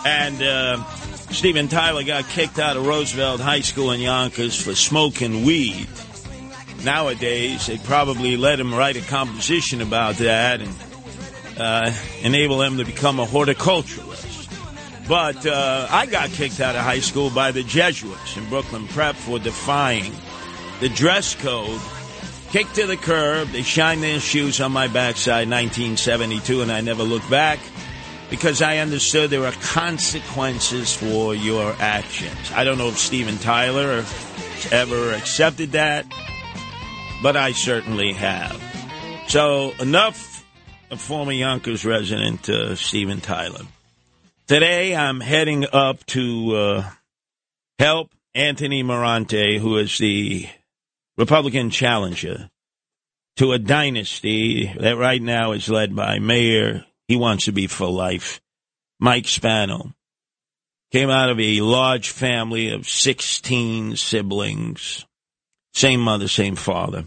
And 0.03 0.41
uh, 0.41 0.83
Steven 1.29 1.67
Tyler 1.67 2.03
got 2.03 2.27
kicked 2.29 2.57
out 2.57 2.77
of 2.77 2.87
Roosevelt 2.87 3.39
High 3.39 3.61
School 3.61 3.91
in 3.91 4.01
Yonkers 4.01 4.59
for 4.59 4.73
smoking 4.73 5.45
weed. 5.45 5.87
Nowadays, 6.83 7.67
they'd 7.67 7.83
probably 7.83 8.37
let 8.37 8.59
him 8.59 8.73
write 8.73 8.97
a 8.97 9.01
composition 9.01 9.81
about 9.81 10.15
that 10.15 10.61
and 10.61 10.73
uh, 11.57 11.91
enable 12.21 12.61
him 12.61 12.77
to 12.77 12.85
become 12.85 13.19
a 13.19 13.25
horticulturalist. 13.25 14.27
But 15.07 15.45
uh, 15.45 15.87
I 15.89 16.05
got 16.05 16.29
kicked 16.31 16.59
out 16.59 16.75
of 16.75 16.81
high 16.81 16.99
school 16.99 17.29
by 17.29 17.51
the 17.51 17.63
Jesuits 17.63 18.35
in 18.35 18.47
Brooklyn 18.49 18.87
Prep 18.87 19.15
for 19.15 19.39
defying 19.39 20.13
the 20.79 20.89
dress 20.89 21.35
code. 21.35 21.79
Kicked 22.51 22.75
to 22.75 22.87
the 22.87 22.97
curb. 22.97 23.49
They 23.49 23.61
shined 23.61 24.03
their 24.03 24.19
shoes 24.19 24.61
on 24.61 24.71
my 24.71 24.87
backside 24.87 25.49
1972, 25.49 26.61
and 26.61 26.71
I 26.71 26.81
never 26.81 27.03
looked 27.03 27.29
back 27.29 27.59
because 28.29 28.61
I 28.61 28.77
understood 28.77 29.29
there 29.29 29.45
are 29.45 29.53
consequences 29.53 30.93
for 30.93 31.33
your 31.33 31.73
actions. 31.79 32.51
I 32.53 32.63
don't 32.63 32.77
know 32.77 32.89
if 32.89 32.97
Steven 32.97 33.37
Tyler 33.37 34.03
ever 34.71 35.13
accepted 35.13 35.71
that, 35.73 36.05
but 37.21 37.37
I 37.37 37.51
certainly 37.51 38.13
have. 38.13 38.61
So 39.27 39.73
enough 39.79 40.26
of 40.89 41.01
former 41.01 41.31
Yonkers 41.31 41.85
resident 41.85 42.47
uh, 42.49 42.75
Steven 42.75 43.19
Tyler. 43.19 43.61
Today 44.47 44.95
I'm 44.95 45.19
heading 45.19 45.65
up 45.71 46.05
to 46.07 46.55
uh, 46.55 46.89
help 47.79 48.11
Anthony 48.33 48.83
Merante, 48.83 49.57
who 49.57 49.77
is 49.77 49.97
the 49.97 50.47
Republican 51.17 51.69
challenger 51.69 52.49
to 53.37 53.51
a 53.51 53.59
dynasty 53.59 54.73
that 54.79 54.97
right 54.97 55.21
now 55.21 55.51
is 55.51 55.69
led 55.69 55.95
by 55.95 56.19
Mayor, 56.19 56.85
he 57.07 57.15
wants 57.15 57.45
to 57.45 57.51
be 57.51 57.67
for 57.67 57.87
life, 57.87 58.41
Mike 58.99 59.27
Spano. 59.27 59.93
Came 60.91 61.09
out 61.09 61.29
of 61.29 61.39
a 61.39 61.61
large 61.61 62.09
family 62.09 62.71
of 62.71 62.87
16 62.87 63.97
siblings, 63.97 65.05
same 65.73 65.99
mother, 65.99 66.27
same 66.27 66.55
father. 66.55 67.05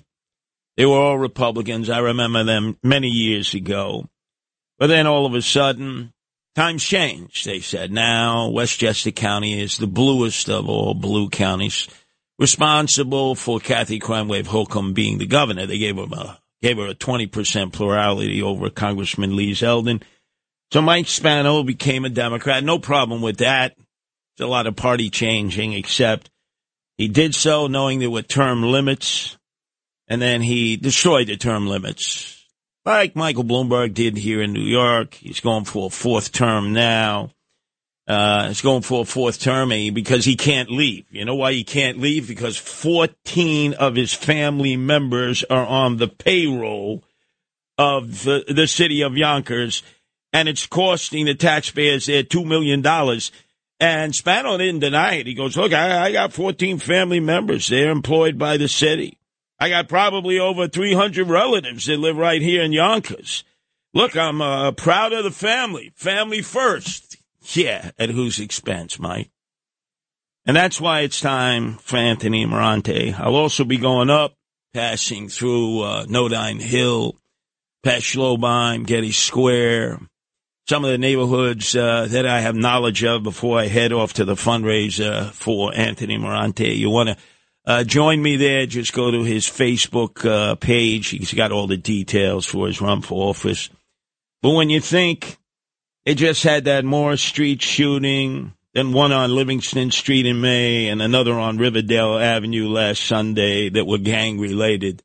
They 0.81 0.87
were 0.87 0.97
all 0.97 1.19
Republicans. 1.19 1.91
I 1.91 1.99
remember 1.99 2.43
them 2.43 2.79
many 2.83 3.09
years 3.09 3.53
ago. 3.53 4.09
But 4.79 4.87
then 4.87 5.07
all 5.07 5.27
of 5.27 5.35
a 5.35 5.43
sudden, 5.43 6.15
times 6.55 6.83
changed, 6.83 7.45
they 7.45 7.61
said. 7.61 7.93
Now, 7.93 8.49
Westchester 8.49 9.11
County 9.11 9.61
is 9.61 9.77
the 9.77 9.87
bluest 9.87 10.49
of 10.49 10.71
all 10.71 10.95
blue 10.95 11.29
counties, 11.29 11.87
responsible 12.39 13.35
for 13.35 13.61
Kathy 13.61 14.01
Cranwave 14.01 14.47
Hochul 14.47 14.95
being 14.95 15.19
the 15.19 15.27
governor. 15.27 15.67
They 15.67 15.77
gave 15.77 15.99
him 15.99 16.15
a 16.15 16.41
gave 16.63 16.79
her 16.79 16.87
a 16.87 16.95
20% 16.95 17.75
plurality 17.75 18.41
over 18.41 18.71
Congressman 18.71 19.37
Lee 19.37 19.53
Zeldin. 19.53 20.03
So 20.73 20.81
Mike 20.81 21.09
Spano 21.09 21.63
became 21.63 22.07
a 22.07 22.09
Democrat. 22.09 22.65
No 22.65 22.79
problem 22.79 23.21
with 23.21 23.37
that. 23.37 23.77
A 24.41 24.47
lot 24.47 24.67
of 24.67 24.77
party 24.77 25.11
changing, 25.11 25.75
except 25.75 26.31
he 26.97 27.07
did 27.07 27.35
so 27.35 27.67
knowing 27.67 27.99
there 27.99 28.09
were 28.09 28.23
term 28.23 28.63
limits, 28.63 29.37
and 30.11 30.21
then 30.21 30.43
he 30.43 30.77
destroyed 30.77 31.29
the 31.29 31.37
term 31.37 31.69
limits. 31.69 32.45
Like 32.85 33.15
Michael 33.15 33.45
Bloomberg 33.45 33.95
did 33.95 34.17
here 34.17 34.43
in 34.43 34.53
New 34.53 34.61
York. 34.61 35.15
He's 35.15 35.39
going 35.39 35.65
for 35.65 35.87
a 35.87 35.91
fourth 35.91 36.33
term 36.33 36.73
now. 36.73 37.31
Uh, 38.09 38.49
he's 38.49 38.61
going 38.61 38.83
for 38.83 39.03
a 39.03 39.05
fourth 39.05 39.39
term 39.39 39.69
because 39.95 40.25
he 40.25 40.35
can't 40.35 40.69
leave. 40.69 41.05
You 41.11 41.25
know 41.25 41.37
why 41.37 41.53
he 41.53 41.63
can't 41.63 41.99
leave? 41.99 42.27
Because 42.27 42.57
14 42.57 43.75
of 43.75 43.95
his 43.95 44.13
family 44.13 44.77
members 44.77 45.45
are 45.45 45.65
on 45.65 45.99
the 45.99 46.09
payroll 46.09 47.05
of 47.79 48.25
the, 48.25 48.45
the 48.49 48.67
city 48.67 49.03
of 49.03 49.17
Yonkers, 49.17 49.85
and 50.33 50.49
it's 50.49 50.67
costing 50.67 51.27
the 51.27 51.35
taxpayers 51.37 52.07
there 52.07 52.25
$2 52.25 52.45
million. 52.45 52.85
And 53.79 54.15
Spano 54.15 54.59
didn't 54.59 54.81
deny 54.81 55.15
it. 55.15 55.29
He 55.29 55.35
goes, 55.35 55.57
Look, 55.57 55.73
I, 55.73 56.07
I 56.07 56.13
got 56.13 56.33
14 56.33 56.79
family 56.79 57.21
members. 57.21 57.69
They're 57.69 57.91
employed 57.91 58.37
by 58.39 58.57
the 58.57 58.69
city. 58.69 59.20
I 59.61 59.69
got 59.69 59.89
probably 59.89 60.41
over 60.41 60.69
300 60.69 61.29
relatives 61.29 61.85
that 61.85 61.99
live 61.99 62.17
right 62.17 62.41
here 62.41 62.63
in 62.63 62.73
Yonkers. 62.73 63.45
Look, 63.93 64.17
I'm 64.17 64.41
uh, 64.41 64.73
proud 64.73 65.13
of 65.13 65.25
the 65.25 65.31
family. 65.31 65.93
Family 65.95 66.41
first. 66.41 67.19
Yeah, 67.53 67.91
at 67.99 68.09
whose 68.09 68.41
expense, 68.41 68.99
Mike? 68.99 69.31
And 70.47 70.57
that's 70.57 70.81
why 70.81 71.01
it's 71.01 71.21
time 71.21 71.75
for 71.77 71.99
Anthony 71.99 72.47
Merante. 72.47 73.13
I'll 73.13 73.37
also 73.37 73.65
be 73.65 73.77
going 73.77 74.09
up, 74.09 74.35
passing 74.73 75.29
through 75.29 75.83
uh, 75.83 76.07
Nodine 76.09 76.61
Hill, 76.61 77.17
past 77.83 78.05
Schlobohm, 78.05 78.87
Getty 78.87 79.13
Square, 79.13 80.01
some 80.69 80.85
of 80.85 80.91
the 80.91 80.99
neighborhoods 80.99 81.77
uh, 81.77 82.07
that 82.09 82.27
I 82.27 82.41
have 82.41 82.55
knowledge 82.55 83.05
of 83.05 83.23
before 83.23 83.59
I 83.59 83.67
head 83.67 83.93
off 83.93 84.15
to 84.15 84.25
the 84.25 84.35
fundraiser 84.35 85.31
for 85.33 85.75
Anthony 85.75 86.17
Merante. 86.17 86.73
You 86.73 86.89
want 86.89 87.11
to 87.11 87.17
uh, 87.67 87.85
join 87.85 88.23
me 88.23 88.37
there? 88.37 88.67
Just 88.67 88.93
go 88.93 89.11
to 89.11 89.23
his 89.23 89.47
Facebook 89.47 90.25
uh, 90.25 90.55
page. 90.57 91.09
He's 91.09 91.35
got 91.35 91.53
all 91.53 91.67
the 91.67 91.77
details 91.77 92.47
for 92.47 92.67
his 92.67 92.81
run 92.81 93.03
for 93.03 93.29
office. 93.29 93.69
But 94.43 94.51
when 94.51 94.71
you 94.71 94.81
think 94.81 95.37
they 96.05 96.15
just 96.15 96.43
had 96.43 96.65
that 96.65 96.85
Morris 96.85 97.23
Street 97.23 97.61
shooting, 97.61 98.55
then 98.73 98.93
one 98.93 99.13
on 99.13 99.35
Livingston 99.35 99.91
Street 99.91 100.27
in 100.27 100.41
May, 100.41 100.89
and 100.89 101.03
another 101.03 101.39
on 101.39 101.59
Riverdale 101.59 102.19
Avenue 102.19 102.69
last 102.69 103.05
Sunday 103.05 103.69
that 103.69 103.87
were 103.87 103.99
gang 103.99 104.39
related. 104.39 105.03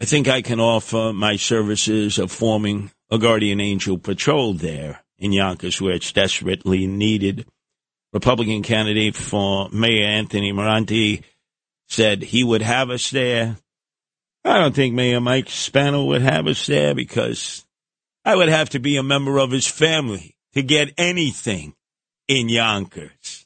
I 0.00 0.04
think 0.04 0.28
I 0.28 0.42
can 0.42 0.60
offer 0.60 1.12
my 1.14 1.36
services 1.36 2.18
of 2.18 2.32
forming 2.32 2.90
a 3.10 3.18
guardian 3.18 3.60
angel 3.60 3.98
patrol 3.98 4.52
there 4.52 5.00
in 5.18 5.32
Yonkers 5.32 5.80
where 5.80 5.94
it's 5.94 6.12
desperately 6.12 6.86
needed. 6.86 7.46
Republican 8.12 8.62
candidate 8.62 9.14
for 9.14 9.68
Mayor 9.70 10.04
Anthony 10.04 10.52
Merante 10.52 11.22
said 11.88 12.22
he 12.22 12.44
would 12.44 12.62
have 12.62 12.90
us 12.90 13.10
there. 13.10 13.56
I 14.44 14.58
don't 14.58 14.74
think 14.74 14.94
Mayor 14.94 15.20
Mike 15.20 15.48
Spano 15.48 16.04
would 16.06 16.22
have 16.22 16.46
us 16.46 16.66
there 16.66 16.94
because 16.94 17.64
I 18.24 18.36
would 18.36 18.48
have 18.48 18.70
to 18.70 18.78
be 18.78 18.96
a 18.96 19.02
member 19.02 19.38
of 19.38 19.50
his 19.50 19.66
family 19.66 20.36
to 20.54 20.62
get 20.62 20.94
anything 20.98 21.74
in 22.28 22.48
Yonkers. 22.48 23.40